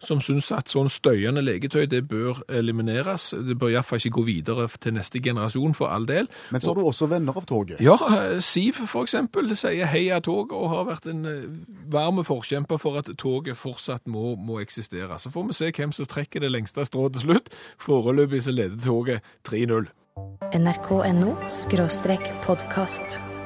som 0.04 0.22
syns 0.22 0.52
at 0.56 0.72
sånn 0.72 0.90
støyende 0.92 1.44
leketøy 1.46 1.86
det 1.90 2.04
bør 2.10 2.44
elimineres. 2.50 3.32
Det 3.34 3.58
bør 3.58 3.76
iallfall 3.76 4.02
ikke 4.02 4.16
gå 4.20 4.26
videre 4.30 4.68
til 4.82 4.96
neste 4.98 5.22
generasjon, 5.24 5.76
for 5.78 5.94
all 5.94 6.06
del. 6.10 6.30
Men 6.52 6.62
så 6.62 6.72
har 6.72 6.80
du 6.80 6.86
også 6.86 7.10
venner 7.12 7.38
av 7.38 7.46
toget. 7.50 7.82
Ja, 7.82 7.98
eh, 8.12 8.40
Siv 8.42 8.82
eksempel 9.02 9.56
sier 9.58 9.90
heia 9.90 10.20
tog 10.22 10.52
og 10.54 10.70
har 10.74 10.88
vært 10.90 11.08
en 11.10 11.26
varm 11.92 12.12
varme 12.12 12.26
forkjemper 12.26 12.78
for 12.78 13.00
at 13.00 13.10
toget 13.18 13.58
fortsatt 13.58 14.08
må, 14.08 14.36
må 14.36 14.60
eksistere. 14.62 15.20
Så 15.20 15.32
får 15.32 15.48
vi 15.48 15.58
se 15.58 15.72
hvem 15.72 15.92
som 15.92 16.10
trekker 16.10 16.44
det 16.44 16.52
lengste 16.52 16.86
strået 16.86 17.14
til 17.14 17.28
slutt. 17.28 17.52
Foreløpig 17.80 18.44
så 18.44 18.52
leder 18.56 18.78
toget 18.84 19.22
3-0. 19.48 19.92
nrk.no 20.58 21.36
skråstrek 21.48 22.34
podkast. 22.44 23.41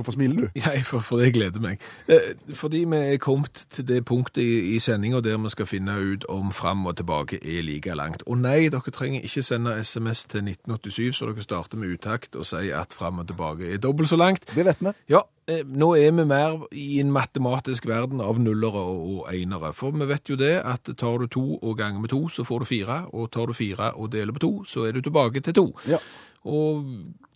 Hvorfor 0.00 0.16
smiler 0.16 0.36
du? 0.36 0.46
Jeg, 0.64 0.84
for, 0.88 1.04
for 1.04 1.20
det 1.20 1.34
gleder 1.36 1.60
meg. 1.60 1.80
Eh, 2.08 2.32
Fordi 2.56 2.84
vi 2.88 2.96
er 2.96 3.18
kommet 3.20 3.66
til 3.70 3.84
det 3.84 3.98
punktet 4.08 4.40
i, 4.40 4.74
i 4.74 4.78
sendinga 4.80 5.20
der 5.20 5.36
vi 5.42 5.50
skal 5.52 5.68
finne 5.68 5.92
ut 6.00 6.24
om 6.32 6.54
fram 6.56 6.86
og 6.88 6.96
tilbake 6.96 7.36
er 7.44 7.60
like 7.66 7.92
langt. 7.94 8.24
Og 8.26 8.38
nei, 8.40 8.70
dere 8.72 8.94
trenger 8.96 9.20
ikke 9.26 9.44
sende 9.44 9.74
SMS 9.84 10.24
til 10.24 10.46
1987, 10.48 11.18
så 11.18 11.28
dere 11.28 11.44
starter 11.44 11.80
med 11.82 11.92
utakt 11.98 12.38
og 12.38 12.48
sier 12.48 12.80
at 12.80 12.96
fram 12.96 13.20
og 13.20 13.28
tilbake 13.28 13.68
er 13.74 13.82
dobbelt 13.82 14.08
så 14.08 14.16
langt. 14.16 14.48
Det 14.56 14.64
vet 14.64 14.80
vi. 14.80 14.94
Ja, 15.12 15.20
eh, 15.52 15.60
nå 15.68 15.90
er 16.00 16.16
vi 16.16 16.24
mer 16.32 16.64
i 16.72 16.88
en 17.02 17.12
matematisk 17.12 17.90
verden 17.90 18.24
av 18.24 18.40
nullere 18.40 18.86
og 18.88 19.28
einere. 19.28 19.74
For 19.76 19.92
vi 19.92 20.08
vet 20.08 20.32
jo 20.32 20.40
det 20.40 20.54
at 20.64 20.88
tar 20.96 21.20
du 21.20 21.28
to 21.28 21.44
og 21.60 21.76
ganger 21.76 22.00
med 22.00 22.14
to, 22.14 22.24
så 22.32 22.48
får 22.48 22.64
du 22.64 22.70
fire. 22.72 23.02
Og 23.12 23.28
tar 23.36 23.52
du 23.52 23.52
fire 23.52 23.92
og 24.00 24.08
deler 24.16 24.32
på 24.32 24.46
to, 24.48 24.52
så 24.64 24.88
er 24.88 24.96
du 24.96 25.04
tilbake 25.04 25.44
til 25.44 25.60
to. 25.60 25.68
Ja. 25.92 26.00
Og 26.44 26.84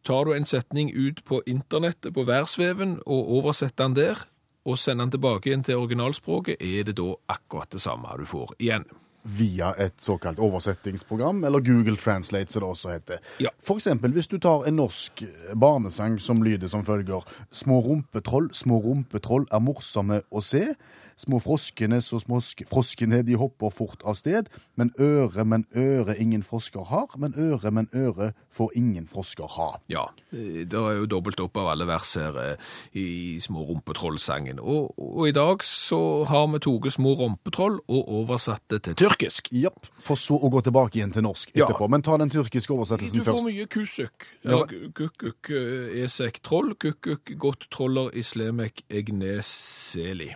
tar 0.04 0.24
du 0.24 0.32
en 0.34 0.46
setning 0.48 0.92
ut 0.94 1.24
på 1.24 1.42
internettet, 1.46 2.14
på 2.14 2.24
værsveven, 2.28 2.98
og 3.06 3.30
oversetter 3.38 3.84
den 3.84 3.96
der, 3.96 4.26
og 4.64 4.78
sender 4.78 5.04
den 5.04 5.16
tilbake 5.18 5.50
igjen 5.50 5.64
til 5.64 5.80
originalspråket, 5.80 6.60
er 6.60 6.84
det 6.88 6.96
da 6.96 7.14
akkurat 7.28 7.72
det 7.72 7.82
samme 7.84 8.08
du 8.18 8.24
får 8.28 8.54
igjen. 8.58 8.86
Via 9.24 9.70
et 9.80 9.96
såkalt 10.04 10.38
oversettingsprogram, 10.38 11.44
eller 11.44 11.64
Google 11.64 11.96
Translate, 11.96 12.52
som 12.52 12.60
det 12.60 12.68
også 12.68 12.92
heter. 12.92 13.20
Ja. 13.40 13.52
For 13.64 13.80
eksempel 13.80 14.12
hvis 14.12 14.28
du 14.28 14.36
tar 14.38 14.66
en 14.68 14.76
norsk 14.76 15.24
barnesang 15.56 16.18
som 16.20 16.42
lyder 16.44 16.68
som 16.68 16.84
følger 16.84 17.24
Små 17.52 17.80
rumpetroll, 17.80 18.50
små 18.52 18.80
rumpetroll 18.84 19.46
er 19.52 19.64
morsomme 19.64 20.20
å 20.30 20.44
se. 20.44 20.74
Små 21.16 21.38
froskene, 21.40 22.00
så 22.02 22.18
små 22.20 22.40
froskene, 22.68 23.22
de 23.22 23.36
hopper 23.38 23.70
fort 23.70 24.02
av 24.04 24.14
sted. 24.18 24.48
Men 24.76 24.90
øre, 24.98 25.44
men 25.44 25.64
øre 25.76 26.16
ingen 26.18 26.42
frosker 26.42 26.84
har. 26.90 27.06
Men 27.18 27.34
øre, 27.38 27.70
men 27.70 27.88
øre 27.94 28.32
får 28.54 28.70
ingen 28.76 29.06
frosker 29.10 29.46
ha. 29.56 29.68
Ja, 29.90 30.06
eh, 30.32 30.64
det 30.66 30.74
er 30.74 30.98
jo 30.98 31.06
dobbelt 31.06 31.40
opp 31.40 31.56
av 31.56 31.68
alle 31.74 31.86
vers 31.86 32.14
her 32.18 32.38
eh, 32.42 32.56
i 32.98 33.38
Små 33.40 33.64
rumpetroll-sangen. 33.68 34.58
Og, 34.60 34.94
og 34.98 35.28
i 35.28 35.32
dag 35.34 35.62
så 35.66 36.24
har 36.30 36.46
vi 36.52 36.58
tatt 36.64 36.92
Små 36.94 37.14
rumpetroll 37.18 37.78
og 37.88 38.08
oversatt 38.20 38.62
det 38.70 38.82
til 38.88 38.94
tyrkisk. 39.04 39.48
Ja, 39.54 39.70
For 40.02 40.18
så 40.18 40.36
å 40.38 40.50
gå 40.50 40.60
tilbake 40.66 40.98
igjen 40.98 41.12
til 41.14 41.22
norsk 41.26 41.50
Ja. 41.54 41.64
etterpå. 41.66 41.88
Men 41.90 42.02
ta 42.02 42.16
den 42.18 42.30
tyrkiske 42.30 42.72
Du 42.72 42.78
oversettelsen 42.80 43.22
får 43.24 43.32
først. 43.32 43.44
mye 43.46 43.66
kusuk. 43.70 44.26
Ja. 44.44 44.64
Kukuk, 44.94 45.50
eh, 45.50 46.02
esek 46.04 46.42
troll, 46.42 46.74
kukuk, 46.74 47.34
godt 47.38 47.68
troller, 47.70 48.10
islemek, 48.14 48.82
egneseli. 48.90 50.34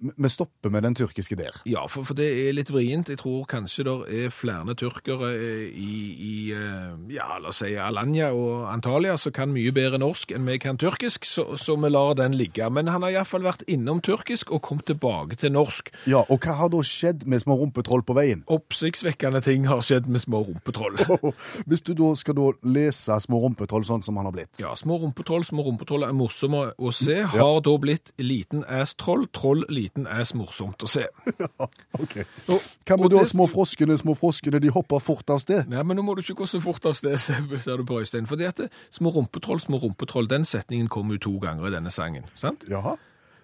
Vi- 0.00 0.28
stopper 0.32 0.70
med 0.70 0.82
den 0.86 0.94
tyrkiske 0.94 1.36
der. 1.36 1.56
Ja, 1.68 1.82
for, 1.86 2.04
for 2.08 2.14
det 2.16 2.26
er 2.48 2.54
litt 2.56 2.70
vrient. 2.72 3.08
Jeg 3.12 3.18
tror 3.20 3.44
kanskje 3.50 3.84
det 3.84 3.94
er 4.24 4.30
flere 4.32 4.74
tyrkere 4.78 5.28
eh, 5.34 5.66
i, 5.76 5.96
i 6.16 6.34
eh, 6.56 6.94
ja, 7.12 7.26
la 7.42 7.50
oss 7.50 7.58
si 7.60 7.74
Alanya 7.76 8.30
og 8.32 8.68
Antalya 8.72 9.16
som 9.20 9.32
kan 9.36 9.50
mye 9.52 9.72
bedre 9.76 9.98
norsk 10.00 10.32
enn 10.32 10.46
vi 10.48 10.56
kan 10.62 10.78
tyrkisk, 10.80 11.26
så, 11.28 11.44
så 11.60 11.76
vi 11.76 11.90
lar 11.92 12.14
den 12.16 12.32
ligge. 12.38 12.70
Men 12.72 12.88
han 12.88 13.02
har 13.04 13.10
iallfall 13.18 13.44
vært 13.44 13.66
innom 13.68 14.00
tyrkisk 14.00 14.52
og 14.56 14.62
kom 14.64 14.80
tilbake 14.86 15.36
til 15.36 15.52
norsk. 15.52 15.90
Ja, 16.08 16.22
Og 16.30 16.40
hva 16.46 16.54
har 16.62 16.70
da 16.72 16.80
skjedd 16.86 17.26
med 17.28 17.42
små 17.44 17.58
rumpetroll 17.60 18.06
på 18.06 18.16
veien? 18.16 18.44
Oppsiktsvekkende 18.48 19.42
ting 19.44 19.66
har 19.68 19.82
skjedd 19.84 20.06
med 20.08 20.22
små 20.22 20.40
rumpetroll. 20.46 20.96
Hvis 21.68 21.82
du 21.84 21.92
da 21.98 22.14
skal 22.16 22.38
da 22.38 22.48
lese 22.64 23.18
små 23.26 23.42
rumpetroll 23.44 23.84
sånn 23.84 24.04
som 24.06 24.16
han 24.16 24.30
har 24.30 24.36
blitt. 24.38 24.62
Ja, 24.62 24.72
små 24.78 24.96
rumpetroll, 25.02 25.44
små 25.44 25.66
rumpetroll 25.66 26.06
er 26.06 26.16
morsomme 26.16 26.70
å 26.78 26.94
se. 26.94 27.18
Har 27.34 27.60
da 27.66 27.76
blitt 27.82 28.14
liten 28.22 28.62
ass-troll, 28.64 29.26
troll 29.34 29.66
liten 29.68 29.89
ass 30.06 30.34
morsomt 30.34 30.82
å 30.82 30.88
se. 30.88 31.06
Ok. 32.00 32.14
Og- 32.48 32.62
Hva 32.86 32.96
med 33.00 33.10
da 33.12 33.24
små 33.28 33.46
froskene, 33.50 33.96
små 33.98 34.14
froskene, 34.16 34.60
de 34.62 34.70
hopper 34.72 34.98
fort 35.02 35.28
av 35.30 35.38
sted? 35.42 35.66
Nei, 35.68 35.82
men 35.82 35.96
nå 35.98 36.02
må 36.06 36.14
du 36.16 36.22
ikke 36.22 36.38
gå 36.42 36.46
så 36.48 36.60
fort 36.62 36.86
av 36.86 36.94
sted, 36.98 37.18
ser 37.64 37.76
du 37.76 37.84
på 37.84 38.00
Øystein. 38.00 38.26
Fordi 38.30 38.44
at 38.48 38.56
det, 38.64 38.70
små 38.90 39.10
rumpetroll, 39.14 39.60
små 39.60 39.78
rumpetroll, 39.82 40.26
den 40.30 40.44
setningen 40.48 40.88
kommer 40.88 41.14
jo 41.18 41.24
to 41.26 41.38
ganger 41.42 41.66
i 41.68 41.74
denne 41.74 41.90
sangen. 41.90 42.24
sant? 42.36 42.64
Jaha. 42.70 42.96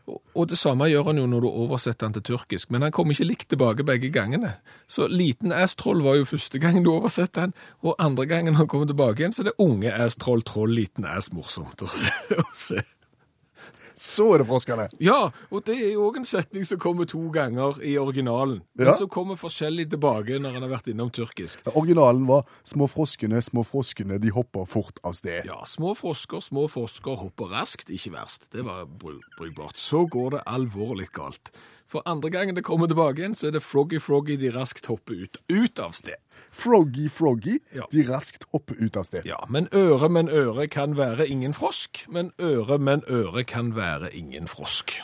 Og, 0.07 0.21
og 0.39 0.45
det 0.49 0.55
samme 0.61 0.87
gjør 0.87 1.09
han 1.09 1.19
jo 1.19 1.25
når 1.27 1.41
du 1.43 1.49
oversetter 1.51 2.07
han 2.07 2.13
til 2.15 2.23
tyrkisk, 2.29 2.71
men 2.71 2.85
han 2.87 2.93
kommer 2.95 3.17
ikke 3.17 3.27
likt 3.27 3.49
tilbake 3.51 3.83
begge 3.83 4.13
gangene. 4.15 4.53
Så 4.87 5.09
liten 5.11 5.51
ass-troll 5.51 5.99
var 6.05 6.15
jo 6.21 6.29
første 6.31 6.61
gangen 6.63 6.85
du 6.87 6.93
oversetter 6.93 7.49
han, 7.49 7.55
og 7.83 7.97
andre 7.99 8.27
gangen 8.31 8.55
han 8.55 8.69
kommer 8.71 8.87
tilbake 8.87 9.25
igjen, 9.25 9.35
så 9.35 9.43
er 9.43 9.49
det 9.51 9.57
unge 9.67 9.91
ass-troll, 9.91 10.45
troll, 10.47 10.71
liten 10.79 11.05
ass 11.11 11.33
morsomt 11.35 11.83
å 11.83 11.91
se. 11.91 12.85
Så 13.97 14.27
er 14.35 14.39
det 14.43 14.47
froskene. 14.47 14.89
Ja, 15.01 15.31
og 15.51 15.63
det 15.65 15.79
er 15.81 15.93
jo 15.95 16.03
òg 16.11 16.19
en 16.21 16.27
setning 16.29 16.67
som 16.69 16.79
kommer 16.79 17.07
to 17.09 17.31
ganger 17.33 17.79
i 17.83 17.95
originalen, 17.97 18.61
men 18.77 18.87
Ja. 18.87 18.93
som 18.95 19.09
kommer 19.09 19.37
forskjellig 19.41 19.89
tilbake 19.91 20.37
når 20.39 20.53
han 20.53 20.63
har 20.67 20.69
vært 20.79 20.91
innom 20.93 21.11
tyrkisk. 21.11 21.63
Originalen 21.75 22.27
var 22.29 22.45
små 22.63 22.87
froskene, 22.93 23.41
små 23.41 23.65
froskene, 23.65 24.19
de 24.21 24.29
hopper 24.29 24.67
fort 24.67 24.99
av 25.03 25.15
sted. 25.15 25.47
Ja, 25.47 25.63
små 25.65 25.95
frosker, 25.97 26.41
små 26.45 26.69
frosker 26.69 27.17
hopper 27.17 27.49
raskt, 27.57 27.89
ikke 27.89 28.13
verst. 28.13 28.51
Det 28.53 28.63
var 28.65 28.85
bru- 28.85 29.21
brukbart. 29.39 29.77
Så 29.81 30.05
går 30.11 30.31
det 30.37 30.43
alvorlig 30.47 31.09
galt. 31.13 31.51
For 31.87 32.03
andre 32.07 32.31
gangen 32.35 32.57
det 32.57 32.64
kommer 32.66 32.88
tilbake 32.90 33.20
igjen, 33.22 33.35
så 33.38 33.46
er 33.46 33.53
det 33.55 33.62
Froggy 33.62 34.01
Froggy 34.03 34.35
de 34.40 34.51
raskt 34.51 34.87
hopper 34.90 35.20
ut, 35.22 35.38
ut 35.49 35.79
av 35.79 35.92
sted. 35.94 36.16
Froggy 36.51 37.09
Froggy, 37.09 37.61
Ja. 37.75 37.87
de 37.92 38.03
raskt 38.09 38.44
hopper 38.53 38.75
ut 38.81 38.96
av 38.96 39.05
sted. 39.07 39.22
Ja, 39.25 39.37
men 39.49 39.68
øre, 39.72 40.09
men 40.11 40.29
øre 40.29 40.66
kan 40.66 40.96
være 40.96 41.29
ingen 41.29 41.55
frosk. 41.55 42.03
Men 42.09 42.33
øre, 42.40 42.79
men 42.79 43.03
øre 43.09 43.44
kan 43.44 43.75
være 43.77 44.11
ingen 44.14 44.46
frosk. 44.49 44.96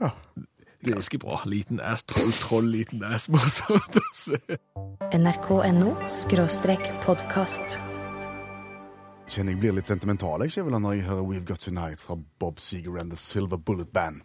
Ja, 0.00 0.10
Ganske 0.84 1.16
bra. 1.18 1.38
Liten 1.48 1.80
ass, 1.80 2.02
troll, 2.02 2.32
troll, 2.32 2.66
liten 2.68 3.00
ass. 3.04 3.28
Morsomt 3.32 3.96
å 3.96 4.02
se. 4.12 4.36
nrk.no 5.16 5.94
skråstrek 6.12 6.84
podkast. 7.06 7.78
Kjenner 9.32 9.54
jeg 9.54 9.60
blir 9.62 9.72
litt 9.78 9.88
sentimental 9.88 10.44
jeg, 10.44 10.64
når 10.68 10.92
jeg 10.98 11.06
hører 11.08 11.24
We've 11.24 11.44
Got 11.48 11.60
Tonight 11.64 12.00
fra 12.04 12.18
Bob 12.38 12.60
Seger 12.60 12.98
and 13.00 13.10
The 13.10 13.16
Silver 13.16 13.56
Bullet 13.56 13.92
Band. 13.96 14.20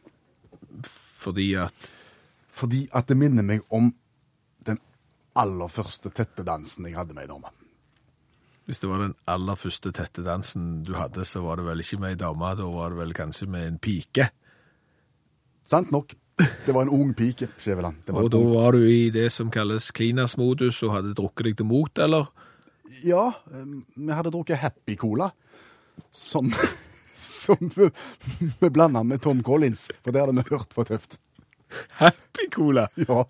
Fordi 1.30 1.48
at 1.62 1.90
Fordi 2.60 2.88
at 2.92 3.08
det 3.08 3.16
minner 3.16 3.46
meg 3.46 3.62
om 3.72 3.92
den 4.68 4.80
aller 5.38 5.70
første 5.72 6.10
tette 6.12 6.44
dansen 6.44 6.90
jeg 6.90 6.98
hadde 6.98 7.16
med 7.16 7.24
ei 7.24 7.32
dame. 7.32 7.52
hvis 8.66 8.80
det 8.84 8.90
var 8.90 9.00
den 9.02 9.16
aller 9.26 9.56
første 9.56 9.92
tette 9.92 10.22
dansen 10.22 10.84
du 10.86 10.92
hadde, 10.94 11.24
så 11.26 11.42
var 11.42 11.58
det 11.58 11.66
vel 11.66 11.80
ikke 11.82 11.98
med 12.02 12.12
ei 12.12 12.20
dame, 12.20 12.52
da 12.54 12.68
var 12.70 12.92
det 12.92 13.00
vel 13.00 13.14
kanskje 13.18 13.48
med 13.50 13.66
en 13.66 13.80
pike. 13.82 14.28
Sant 15.66 15.90
nok. 15.92 16.14
Det 16.66 16.74
var 16.76 16.86
en 16.86 16.92
ung 16.94 17.14
pike, 17.18 17.48
Skjæveland. 17.58 18.06
Og 18.14 18.30
da 18.32 18.38
var 18.38 18.78
du 18.78 18.86
i 18.86 19.10
det 19.10 19.32
som 19.34 19.50
kalles 19.52 19.90
klinas-modus 19.92 20.84
og 20.86 20.94
hadde 21.00 21.16
drukket 21.18 21.50
deg 21.50 21.58
til 21.58 21.66
mot, 21.66 21.98
eller? 21.98 22.30
Ja, 23.04 23.32
eh, 23.54 23.66
vi 23.96 24.14
hadde 24.14 24.32
drukket 24.32 24.62
Happy 24.62 24.96
Cola, 24.96 25.32
som, 26.12 26.54
som 27.20 27.72
vi, 27.76 27.90
vi 28.60 28.70
blanda 28.70 29.04
med 29.04 29.22
Tom 29.22 29.44
Collins, 29.44 29.88
for 30.04 30.16
det 30.16 30.24
hadde 30.24 30.38
vi 30.38 30.56
hørt 30.56 30.74
for 30.74 30.90
tøft. 30.90 31.20
Happy 32.00 32.50
Cola! 32.52 32.88
Ja, 32.96 33.26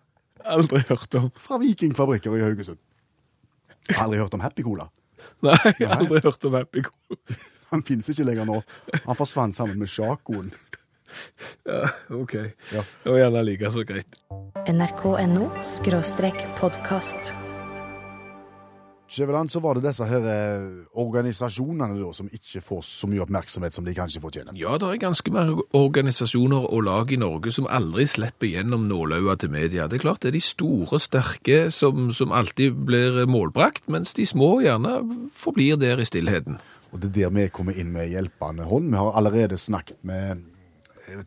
Aldri 0.46 0.80
hørt 0.88 1.16
om. 1.16 1.32
Fra 1.36 1.58
Vikingfabrikker 1.58 2.38
i 2.38 2.42
Haugesund. 2.42 2.78
Aldri 3.98 4.20
hørt 4.20 4.34
om 4.34 4.40
Happy 4.40 4.64
Cola. 4.64 4.90
Nei, 5.44 5.74
aldri 5.86 6.22
hørt 6.24 6.46
om 6.46 6.56
Happy 6.56 6.84
Cola. 6.86 7.40
Han 7.70 7.84
finnes 7.86 8.10
ikke 8.10 8.26
lenger 8.26 8.48
nå. 8.50 8.62
Han 9.06 9.18
forsvant 9.20 9.56
sammen 9.58 9.78
med 9.80 9.92
Sjakoen. 9.92 10.52
Ja, 11.66 11.90
OK. 12.14 12.36
Ja. 12.74 12.84
Det 13.04 13.10
var 13.12 13.18
gjerne 13.24 13.46
like 13.46 13.72
så 13.74 13.86
greit. 13.86 14.20
nrk.no 14.70 15.50
podkast. 16.60 17.34
Skjæveland, 19.10 19.50
så 19.50 19.60
var 19.64 19.74
det 19.74 19.88
disse 19.88 20.06
her 20.06 20.26
eh, 20.30 20.66
organisasjonene 21.02 21.98
da, 21.98 22.12
som 22.14 22.28
ikke 22.30 22.62
får 22.62 22.84
så 22.86 23.10
mye 23.10 23.24
oppmerksomhet 23.24 23.74
som 23.74 23.88
de 23.88 23.96
kanskje 23.98 24.22
fortjener. 24.22 24.54
Ja, 24.60 24.76
det 24.78 24.86
er 24.86 25.02
ganske 25.02 25.34
mange 25.34 25.64
organisasjoner 25.74 26.68
og 26.70 26.84
lag 26.86 27.10
i 27.10 27.18
Norge 27.18 27.54
som 27.56 27.66
aldri 27.74 28.06
slipper 28.10 28.52
gjennom 28.52 28.86
nålauget 28.90 29.42
til 29.42 29.54
media. 29.56 29.88
Det 29.90 29.98
er 29.98 30.06
klart 30.06 30.22
det 30.22 30.30
er 30.30 30.38
de 30.38 30.44
store, 30.46 31.02
sterke 31.02 31.58
som, 31.74 32.12
som 32.14 32.36
alltid 32.36 32.78
blir 32.86 33.24
målbrakt, 33.30 33.88
mens 33.90 34.14
de 34.14 34.28
små 34.30 34.60
gjerne 34.62 35.00
forblir 35.34 35.82
der 35.82 35.98
i 36.04 36.06
stillheten. 36.06 36.62
Og 36.94 37.02
det 37.02 37.10
er 37.10 37.18
der 37.18 37.34
vi 37.34 37.50
kommer 37.54 37.78
inn 37.78 37.90
med 37.94 38.14
hjelpende 38.14 38.70
hånd. 38.70 38.92
Vi 38.94 39.02
har 39.02 39.18
allerede 39.18 39.58
snakket 39.58 39.98
med 40.06 40.46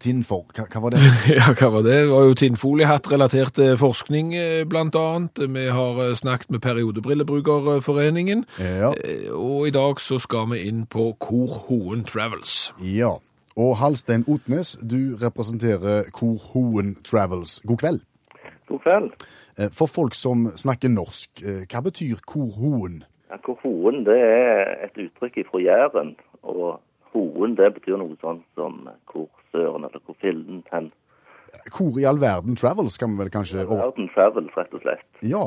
Tinnfor, 0.02 0.44
hva, 0.54 0.64
hva 0.70 0.80
var 0.84 0.90
det? 0.94 1.00
Ja, 1.38 1.50
hva 1.58 1.68
var 1.74 1.82
det? 1.86 1.94
Det 2.02 2.10
var 2.10 2.26
jo 2.28 2.34
tinnfoliehatt-relatert 2.38 3.54
til 3.58 3.76
forskning, 3.80 4.32
eh, 4.38 4.62
blant 4.68 4.94
annet. 4.98 5.38
Vi 5.50 5.64
har 5.74 6.00
eh, 6.06 6.14
snakket 6.18 6.50
med 6.54 6.62
Periodebrillebrukerforeningen, 6.64 8.44
Ja. 8.58 8.92
eh, 8.92 9.28
og 9.34 9.66
i 9.68 9.74
dag 9.74 10.00
så 10.00 10.18
skal 10.22 10.48
vi 10.52 10.62
inn 10.68 10.86
på 10.86 11.12
Kor 11.18 11.48
Hoen 11.68 12.04
Travels. 12.04 12.72
ja. 12.80 13.16
Og 13.54 13.74
Halstein 13.76 14.22
Otnes, 14.32 14.78
du 14.80 15.12
representerer 15.20 16.06
Kor 16.16 16.38
Hoen 16.54 16.94
Travels. 17.04 17.58
God 17.68 17.78
kveld. 17.82 18.00
God 18.66 18.80
kveld. 18.80 19.10
Eh, 19.58 19.68
For 19.72 19.86
folk 19.86 20.14
som 20.14 20.46
snakker 20.56 20.88
norsk, 20.88 21.42
eh, 21.44 21.66
hva 21.68 21.82
betyr 21.84 22.22
Kor 22.24 22.48
Hoen? 22.56 23.02
Ja, 23.30 23.36
Kor 23.44 23.58
hoen 23.62 24.04
det 24.06 24.16
er 24.16 24.86
et 24.86 24.96
uttrykk 24.96 25.42
fra 25.50 25.60
Jæren, 25.60 26.14
og 26.42 26.80
hoen 27.12 27.54
det 27.56 27.74
betyr 27.74 27.98
noe 28.00 28.16
sånt 28.22 28.40
som 28.56 28.88
hvor 29.12 29.28
søren 29.52 29.86
eller 29.88 30.02
hvor 30.06 30.16
filmen 30.20 30.64
hen. 30.72 30.90
Hvor 31.76 31.98
i 32.00 32.04
all 32.08 32.20
verden 32.20 32.56
Travels, 32.56 32.98
kan 32.98 33.12
vi 33.12 33.20
vel 33.20 33.30
kanskje 33.30 33.60
All 33.60 33.76
Verden 33.76 34.08
Travels, 34.14 34.52
rett 34.56 34.72
og 34.74 34.84
slett. 34.84 35.08
Ja. 35.22 35.46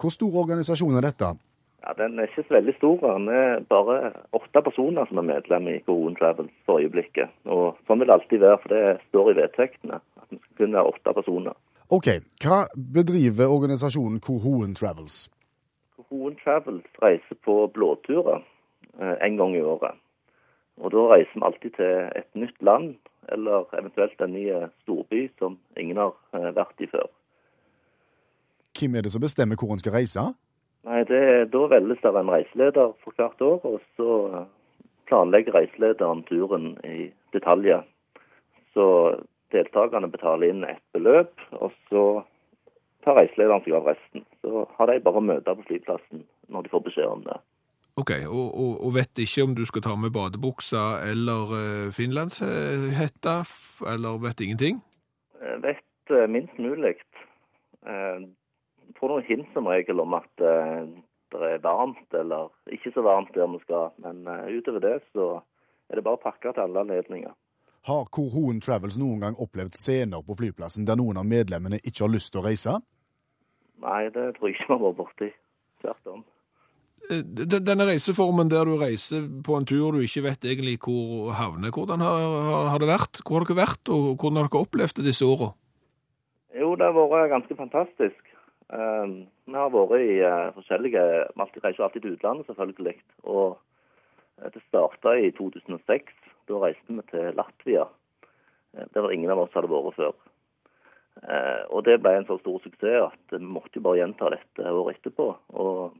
Hvor 0.00 0.12
stor 0.14 0.38
organisasjon 0.44 0.96
er 0.96 1.04
dette? 1.04 1.34
Ja, 1.82 1.92
Den 1.98 2.18
er 2.18 2.28
ikke 2.30 2.44
så 2.46 2.54
veldig 2.54 2.74
stor. 2.76 2.96
Den 3.18 3.28
er 3.28 3.60
bare 3.68 4.12
åtte 4.32 4.62
personer 4.62 5.06
som 5.08 5.18
er 5.18 5.28
medlem 5.34 5.68
i 5.68 5.80
Hoen 5.86 6.16
Travels 6.16 6.54
for 6.66 6.80
øyeblikket. 6.80 7.28
Og 7.44 7.76
Sånn 7.86 8.00
vil 8.00 8.08
det 8.08 8.16
alltid 8.16 8.44
være, 8.44 8.60
for 8.62 8.74
det 8.74 8.82
står 9.08 9.30
i 9.32 9.36
vedtektene. 9.40 10.00
At 10.22 10.28
vi 10.30 10.38
skal 10.38 10.56
kun 10.62 10.76
være 10.78 10.94
åtte 10.94 11.14
personer. 11.20 11.58
OK, 11.92 12.08
hva 12.40 12.62
bedriver 12.96 13.50
organisasjonen 13.52 14.22
Kor 14.24 14.64
Travels? 14.78 15.26
Hoen 16.08 16.36
Travels 16.44 16.86
reiser 17.02 17.36
på 17.44 17.66
blåturer 17.74 18.40
eh, 19.00 19.16
en 19.26 19.36
gang 19.36 19.56
i 19.56 19.60
året. 19.60 19.98
Og 20.80 20.92
da 20.94 21.02
reiser 21.12 21.34
vi 21.34 21.44
alltid 21.46 21.74
til 21.76 21.98
et 22.20 22.28
nytt 22.38 22.62
land, 22.64 22.94
eller 23.32 23.68
eventuelt 23.78 24.20
en 24.20 24.32
ny 24.34 24.46
eh, 24.50 24.70
storby 24.82 25.26
som 25.38 25.58
ingen 25.78 26.00
har 26.00 26.14
eh, 26.34 26.48
vært 26.56 26.80
i 26.80 26.88
før. 26.90 27.06
Hvem 28.78 28.96
er 28.96 29.04
det 29.04 29.12
som 29.12 29.22
bestemmer 29.22 29.60
hvor 29.60 29.74
en 29.74 29.82
skal 29.82 29.94
reise? 29.94 30.24
Nei, 30.88 31.04
det, 31.06 31.52
Da 31.52 31.66
velges 31.70 32.00
det 32.02 32.14
en 32.18 32.32
reiseleder 32.32 32.96
for 33.04 33.14
hvert 33.16 33.44
år, 33.46 33.60
og 33.68 33.78
så 33.96 34.10
eh, 34.32 34.48
planlegger 35.10 35.54
reiselederen 35.54 36.24
turen 36.26 36.74
i 36.88 37.12
detaljer. 37.36 37.84
Så 38.74 38.86
deltakerne 39.52 40.10
betaler 40.10 40.48
inn 40.48 40.64
et 40.64 40.82
beløp, 40.96 41.34
og 41.60 41.70
så 41.90 42.04
tar 43.04 43.18
reiselederen 43.20 43.62
seg 43.66 43.76
av 43.78 43.92
resten. 43.92 44.24
Så 44.42 44.66
har 44.78 44.90
de 44.90 45.02
bare 45.04 45.20
å 45.20 45.28
møte 45.30 45.56
på 45.58 45.68
flyplassen 45.68 46.24
når 46.48 46.64
de 46.64 46.72
får 46.72 46.86
beskjed 46.88 47.10
om 47.10 47.24
det. 47.28 47.38
Ok, 48.00 48.10
og, 48.24 48.46
og, 48.56 48.72
og 48.86 48.94
vet 48.96 49.20
ikke 49.20 49.44
om 49.44 49.54
du 49.56 49.66
skal 49.68 49.84
ta 49.84 49.92
med 50.00 50.14
badebuksa 50.14 51.02
eller 51.10 51.50
uh, 51.52 51.88
finlandshetta, 51.92 53.34
eller 53.92 54.22
vet 54.22 54.40
ingenting? 54.40 54.80
Jeg 55.42 55.58
vet 55.66 56.14
uh, 56.14 56.24
minst 56.30 56.56
mulig. 56.56 56.94
Eh, 57.86 58.20
får 58.98 59.10
noen 59.10 59.26
hint 59.26 59.48
som 59.54 59.66
regel 59.66 60.00
om 60.02 60.14
at 60.14 60.44
uh, 60.44 60.86
det 61.32 61.48
er 61.48 61.62
varmt 61.64 62.14
eller 62.14 62.52
ikke 62.70 62.92
så 62.94 63.02
varmt 63.02 63.34
der 63.34 63.48
vi 63.50 63.60
skal. 63.64 63.90
Men 64.04 64.26
eh, 64.28 64.52
utover 64.58 64.82
det 64.84 64.98
så 65.12 65.40
er 65.90 65.98
det 65.98 66.04
bare 66.06 66.20
å 66.20 66.22
pakke 66.22 66.52
til 66.52 66.64
alle 66.64 66.84
anledninger. 66.84 67.34
Har 67.88 68.04
Kor 68.14 68.30
Travels 68.62 68.98
noen 68.98 69.24
gang 69.24 69.38
opplevd 69.42 69.74
scener 69.74 70.22
på 70.22 70.36
flyplassen 70.38 70.86
der 70.86 71.00
noen 71.00 71.18
av 71.18 71.26
medlemmene 71.26 71.80
ikke 71.82 72.04
har 72.04 72.12
lyst 72.14 72.30
til 72.32 72.42
å 72.42 72.46
reise? 72.46 72.76
Nei, 73.82 74.04
det 74.14 74.36
tror 74.36 74.48
jeg 74.48 74.54
ikke 74.54 74.68
vi 74.68 74.76
har 74.76 74.84
vært 74.84 75.00
borti. 75.00 75.30
Tvert 75.82 76.12
om. 76.12 76.22
Eh, 77.10 77.22
Denne 77.24 77.86
reiseformen 77.88 78.50
der 78.52 78.68
du 78.68 78.76
reiser 78.80 79.24
på 79.46 79.56
en 79.58 79.66
tur 79.66 79.96
du 79.96 80.02
ikke 80.04 80.24
vet 80.28 80.46
egentlig 80.46 80.78
hvor 80.84 81.32
havner, 81.34 81.72
hvordan 81.74 82.02
har, 82.04 82.68
har, 82.70 82.78
det 82.78 82.90
vært? 82.90 83.22
Hvor 83.24 83.40
har 83.40 83.48
dere 83.48 83.62
vært, 83.62 83.82
og 83.90 84.14
hvordan 84.14 84.42
har 84.42 84.50
dere 84.50 84.62
opplevd 84.62 85.00
det 85.00 85.08
disse 85.10 85.26
årene? 85.26 85.56
Jo, 86.52 86.74
det 86.76 86.86
har 86.86 86.94
vært 86.94 87.32
ganske 87.32 87.56
fantastisk. 87.58 88.20
Um, 88.72 89.24
vi 89.48 89.58
har 89.58 89.72
vært 89.72 90.00
i 90.00 90.18
uh, 90.24 90.52
forskjellige 90.56 91.02
Vi 91.36 91.62
reiser 91.64 91.84
alltid 91.84 92.04
til 92.04 92.14
utlandet, 92.16 92.46
selvfølgelig. 92.48 92.94
Og 93.24 93.58
det 94.52 94.62
starta 94.68 95.16
i 95.18 95.32
2006. 95.36 96.12
Da 96.48 96.60
reiste 96.60 96.94
vi 96.96 97.04
til 97.10 97.32
Latvia. 97.38 97.88
Det 98.72 99.02
var 99.04 99.12
ingen 99.12 99.32
av 99.32 99.42
oss 99.42 99.56
hadde 99.56 99.72
vært 99.72 99.96
før. 99.96 100.14
Uh, 101.22 101.62
og 101.72 101.84
det 101.88 101.98
ble 102.00 102.14
en 102.16 102.28
så 102.28 102.38
stor 102.40 102.62
suksess 102.64 103.10
at 103.10 103.34
vi 103.34 103.42
måtte 103.44 103.80
jo 103.80 103.84
bare 103.84 104.00
gjenta 104.00 104.30
dette 104.32 104.72
året 104.72 105.00
etterpå. 105.00 105.28
Og 105.60 105.98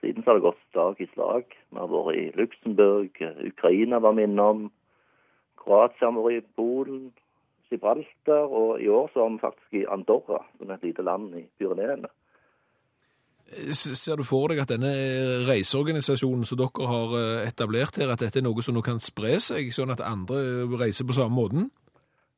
siden 0.00 0.22
så 0.22 0.30
har 0.30 0.38
det 0.38 0.46
gått 0.48 0.64
slag 0.70 1.00
i 1.00 1.08
slag. 1.14 1.44
Vi 1.70 1.78
har 1.78 1.92
vært 1.92 2.18
i 2.20 2.26
Luxembourg, 2.38 3.22
eh, 3.22 3.46
Ukraina 3.50 4.00
var 4.02 4.16
vi 4.16 4.26
innom. 4.28 4.68
Kroatia 5.60 6.10
har 6.10 6.20
vært 6.20 6.42
i 6.42 6.46
Polen. 6.56 7.12
Gibraltar, 7.70 8.46
og 8.46 8.80
i 8.80 8.86
år 8.88 9.10
så 9.12 9.24
var 9.24 9.30
vi 9.30 9.42
faktisk 9.42 9.74
i 9.74 9.86
Andorra, 9.90 10.44
som 10.58 10.70
er 10.70 10.74
et 10.74 10.86
lite 10.86 11.02
land 11.02 11.34
i 11.34 11.42
Pyreneene. 11.58 12.08
Ser 13.74 14.18
du 14.18 14.24
for 14.26 14.50
deg 14.50 14.58
at 14.58 14.72
denne 14.72 14.90
reiseorganisasjonen 15.46 16.46
som 16.46 16.58
dere 16.58 16.86
har 16.90 17.12
eh, 17.18 17.48
etablert 17.48 17.98
her, 17.98 18.10
at 18.10 18.22
dette 18.22 18.40
er 18.40 18.46
noe 18.46 18.62
som 18.62 18.74
nå 18.74 18.82
kan 18.86 18.98
spre 19.02 19.36
seg, 19.42 19.70
sånn 19.74 19.94
at 19.94 20.02
andre 20.02 20.66
reiser 20.78 21.06
på 21.06 21.14
samme 21.14 21.34
måten? 21.38 21.68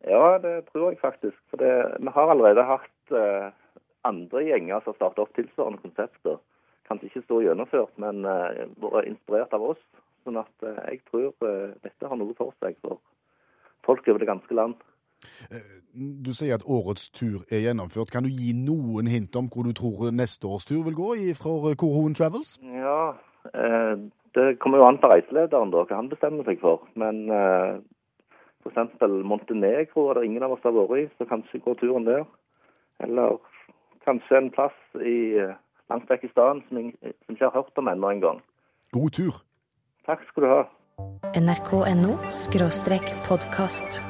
Ja, 0.05 0.37
det 0.43 0.69
tror 0.69 0.93
jeg 0.93 1.01
faktisk. 1.01 1.39
For 1.51 1.61
det, 1.61 1.73
vi 2.01 2.13
har 2.13 2.33
allerede 2.33 2.65
hatt 2.69 3.17
eh, 3.17 3.49
andre 4.09 4.45
gjenger 4.45 4.85
som 4.85 4.93
har 4.93 4.99
startet 5.01 5.25
opp 5.25 5.33
tilsvarende 5.37 5.81
konsepter. 5.85 6.37
Kanskje 6.89 7.11
ikke 7.11 7.25
så 7.27 7.41
gjennomført, 7.45 7.93
men 8.01 8.25
eh, 8.25 8.65
vært 8.81 9.09
inspirert 9.11 9.53
av 9.57 9.65
oss. 9.73 9.81
Sånn 10.25 10.39
at 10.41 10.65
eh, 10.65 10.79
jeg 10.95 11.03
tror 11.11 11.33
eh, 11.45 11.75
dette 11.85 12.09
har 12.09 12.21
noe 12.21 12.37
for 12.39 12.55
seg 12.63 12.79
for 12.85 13.01
folk 13.85 14.09
over 14.09 14.23
det 14.23 14.31
ganske 14.31 14.57
land. 14.57 14.79
Du 15.93 16.31
sier 16.37 16.55
at 16.55 16.65
årets 16.65 17.09
tur 17.11 17.43
er 17.51 17.65
gjennomført. 17.65 18.13
Kan 18.15 18.25
du 18.25 18.31
gi 18.31 18.55
noen 18.57 19.09
hint 19.11 19.37
om 19.37 19.49
hvor 19.53 19.67
du 19.67 19.75
tror 19.77 20.13
neste 20.15 20.47
års 20.49 20.69
tur 20.69 20.85
vil 20.87 20.97
gå 20.97 21.11
fra 21.37 21.75
Korhoen 21.81 22.15
Travels? 22.15 22.55
Ja, 22.63 23.17
det 24.37 24.47
kommer 24.63 24.79
jo 24.79 24.87
an 24.87 25.01
på 25.03 25.11
reiselederen 25.11 25.73
da, 25.75 25.83
hva 25.83 25.99
han 25.99 26.13
bestemmer 26.13 26.47
seg 26.47 26.63
for. 26.63 26.87
Men 26.95 27.25
f.eks. 28.63 28.95
Montenegro 29.27 30.07
er 30.07 30.21
det 30.21 30.29
ingen 30.29 30.47
av 30.47 30.55
oss 30.55 30.63
har 30.63 30.77
vært 30.77 31.03
i, 31.03 31.09
så 31.19 31.27
kanskje 31.27 31.65
går 31.67 31.81
turen 31.83 32.07
der. 32.07 32.23
Eller 33.03 33.41
kanskje 34.07 34.39
en 34.39 34.53
plass 34.55 34.79
i 35.03 35.19
eh, 35.89 35.95
langt 35.95 36.11
vekk 36.11 36.25
i 36.25 36.33
stedet 36.33 36.65
som 36.69 36.79
jeg 36.79 37.15
som 37.25 37.35
ikke 37.35 37.45
har 37.45 37.55
hørt 37.55 37.79
om 37.79 37.89
ennå 37.89 38.11
en 38.11 38.21
gang. 38.21 38.43
God 38.93 39.11
tur. 39.11 39.43
Takk 40.07 40.25
skal 40.29 40.43
du 40.43 40.49
ha. 40.49 40.63
nrk.no 41.37 42.19
podkast. 43.29 44.01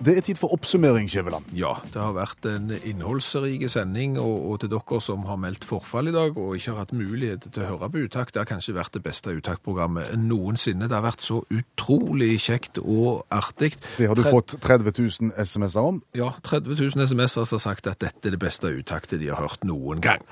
Det 0.00 0.14
er 0.16 0.22
tid 0.24 0.38
for 0.40 0.48
oppsummering, 0.56 1.10
Skjæveland. 1.12 1.50
Ja, 1.52 1.74
det 1.92 2.00
har 2.00 2.14
vært 2.16 2.46
en 2.48 2.70
innholdsrik 2.88 3.66
sending, 3.68 4.14
og, 4.16 4.46
og 4.48 4.60
til 4.62 4.70
dere 4.72 5.00
som 5.04 5.26
har 5.28 5.36
meldt 5.36 5.66
forfall 5.68 6.08
i 6.08 6.14
dag 6.14 6.38
og 6.40 6.54
ikke 6.56 6.72
har 6.72 6.78
hatt 6.86 6.94
mulighet 6.96 7.44
til 7.52 7.66
å 7.66 7.68
høre 7.74 7.90
på 7.92 8.00
utakt, 8.06 8.32
det 8.32 8.40
har 8.40 8.48
kanskje 8.48 8.72
vært 8.78 8.94
det 8.96 9.02
beste 9.04 9.34
uttaktprogrammet 9.36 10.14
noensinne. 10.16 10.88
Det 10.88 10.96
har 10.96 11.04
vært 11.04 11.26
så 11.26 11.42
utrolig 11.52 12.30
kjekt 12.40 12.80
og 12.80 13.26
artig. 13.28 13.74
Det 13.98 14.08
har 14.08 14.16
du 14.16 14.22
Tre- 14.24 14.32
fått 14.38 14.56
30 14.64 14.94
000 14.96 15.34
SMS-er 15.44 15.90
om. 15.92 16.00
Ja, 16.16 16.30
30 16.48 16.80
000 16.80 17.04
SMS-er 17.04 17.44
som 17.44 17.58
har 17.60 17.66
sagt 17.68 17.90
at 17.92 18.00
dette 18.00 18.24
er 18.32 18.38
det 18.38 18.40
beste 18.40 18.72
uttaktet 18.72 19.20
de 19.20 19.28
har 19.34 19.42
hørt 19.44 19.68
noen 19.68 20.00
gang. 20.00 20.24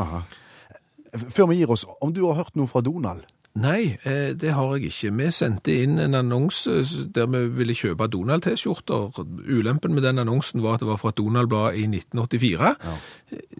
Aha. 0.00 0.22
Før 1.28 1.50
vi 1.52 1.60
gir 1.60 1.76
oss, 1.76 1.84
om 2.00 2.16
du 2.16 2.22
har 2.24 2.40
hørt 2.40 2.56
noe 2.56 2.70
fra 2.72 2.80
Donald? 2.86 3.28
Nei, 3.58 3.98
eh, 4.06 4.30
det 4.38 4.52
har 4.54 4.76
jeg 4.76 4.92
ikke. 4.92 5.10
Vi 5.18 5.24
sendte 5.34 5.72
inn 5.82 5.98
en 5.98 6.14
annonse 6.14 6.70
der 7.10 7.26
vi 7.26 7.40
ville 7.58 7.74
kjøpe 7.74 8.06
Donald-T-skjorter. 8.06 9.10
Ulempen 9.50 9.92
med 9.96 10.04
den 10.06 10.20
annonsen 10.22 10.62
var 10.62 10.76
at 10.78 10.84
det 10.84 10.88
var 10.88 11.00
fra 11.02 11.10
et 11.10 11.18
Donald-blad 11.18 11.74
i 11.74 11.82
1984. 11.90 12.70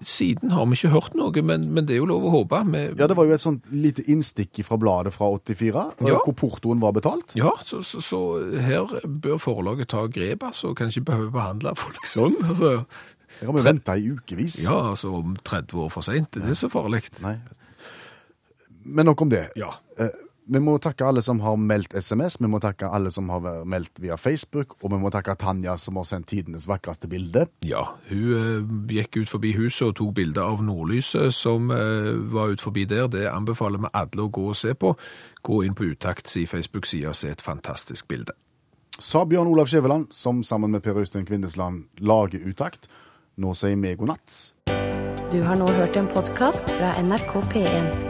Siden 0.06 0.54
har 0.54 0.66
vi 0.70 0.78
ikke 0.78 0.92
hørt 0.94 1.16
noe, 1.18 1.42
men, 1.42 1.66
men 1.74 1.86
det 1.90 1.96
er 1.96 2.00
jo 2.04 2.08
lov 2.12 2.24
å 2.28 2.32
håpe. 2.38 2.62
Vi, 2.70 2.84
Ja, 3.02 3.08
det 3.10 3.16
var 3.18 3.26
jo 3.28 3.34
et 3.34 3.42
sånt 3.42 3.66
lite 3.74 4.06
innstikk 4.06 4.62
fra 4.64 4.78
bladet 4.80 5.12
fra 5.16 5.26
84, 5.34 5.84
eh, 5.98 6.08
Ja. 6.12 6.18
hvor 6.24 6.38
portoen 6.38 6.80
var 6.80 6.94
betalt. 6.96 7.34
Ja, 7.34 7.50
så, 7.66 7.82
så, 7.82 8.00
så 8.00 8.22
her 8.62 8.86
bør 9.06 9.38
forlaget 9.42 9.90
ta 9.90 10.06
grep, 10.06 10.46
altså. 10.46 10.70
Kan 10.78 10.88
ikke 10.94 11.08
behøve 11.10 11.32
behandle 11.34 11.74
folk 11.76 11.98
sånn. 12.06 12.38
Altså, 12.46 12.84
Her 13.40 13.46
har 13.50 13.58
vi 13.58 13.66
venta 13.66 13.98
i 13.98 14.06
ukevis. 14.14 14.62
ja, 14.62 14.78
altså 14.94 15.12
om 15.18 15.34
30 15.44 15.82
år 15.82 15.90
for 15.90 16.06
seint. 16.06 16.30
Det 16.38 16.46
er 16.46 16.54
så 16.58 16.70
farlig. 16.70 17.02
Nei. 17.24 17.36
Men 18.84 19.06
nok 19.06 19.22
om 19.22 19.30
det. 19.32 19.48
Ja. 19.60 19.74
Eh, 19.98 20.08
Vi 20.50 20.58
må 20.58 20.72
takke 20.82 21.06
alle 21.06 21.22
som 21.22 21.38
har 21.44 21.54
meldt 21.56 21.92
SMS, 21.94 22.40
vi 22.40 22.48
må 22.50 22.58
takke 22.58 22.88
alle 22.90 23.10
som 23.14 23.28
har 23.30 23.44
meldt 23.70 24.00
via 24.02 24.16
Facebook, 24.18 24.72
og 24.82 24.90
vi 24.90 24.98
må 24.98 25.10
takke 25.14 25.36
Tanja 25.38 25.76
som 25.78 25.94
har 26.00 26.04
sendt 26.08 26.26
tidenes 26.32 26.66
vakreste 26.66 27.06
bilde. 27.06 27.44
Ja, 27.62 27.84
hun 28.08 28.32
eh, 28.34 28.96
gikk 28.96 29.20
ut 29.20 29.30
forbi 29.30 29.52
huset 29.54 29.86
og 29.92 29.94
tok 30.00 30.10
bilde 30.16 30.42
av 30.42 30.58
nordlyset 30.66 31.30
som 31.36 31.70
eh, 31.70 32.10
var 32.34 32.50
ut 32.56 32.64
forbi 32.64 32.82
der. 32.90 33.06
Det 33.12 33.28
anbefaler 33.30 33.84
vi 33.84 33.92
alle 33.94 34.26
å 34.26 34.32
gå 34.32 34.48
og 34.50 34.58
se 34.58 34.74
på. 34.74 34.96
Gå 35.46 35.62
inn 35.68 35.76
på 35.78 35.86
Utakts 35.92 36.34
i 36.40 36.48
Facebook-sida 36.50 37.12
og 37.14 37.20
se 37.20 37.30
et 37.30 37.46
fantastisk 37.46 38.08
bilde. 38.10 38.34
Sa 38.98 39.22
Bjørn 39.24 39.46
Olav 39.54 39.70
Skjæveland, 39.70 40.10
som 40.10 40.42
sammen 40.42 40.74
med 40.74 40.82
Per 40.82 40.98
Øystein 40.98 41.28
Kvindesland 41.30 41.84
lager 42.02 42.42
utakt. 42.42 42.90
Nå 43.38 43.54
sier 43.54 43.78
vi 43.78 43.94
god 43.94 44.16
natt. 44.16 44.40
Du 45.30 45.44
har 45.46 45.54
nå 45.62 45.70
hørt 45.78 45.94
en 45.96 46.10
podkast 46.10 46.66
fra 46.74 46.96
NRK 46.98 47.36
P1. 47.54 48.09